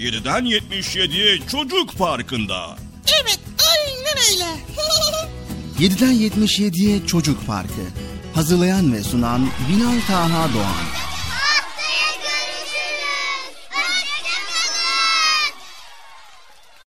[0.00, 2.76] 7'den 77'ye Çocuk Parkı'nda.
[3.22, 3.40] Evet
[3.70, 4.44] aynen öyle.
[5.88, 7.82] 7'den 77'ye Çocuk Parkı.
[8.34, 10.89] Hazırlayan ve sunan Bilal Taha Doğan.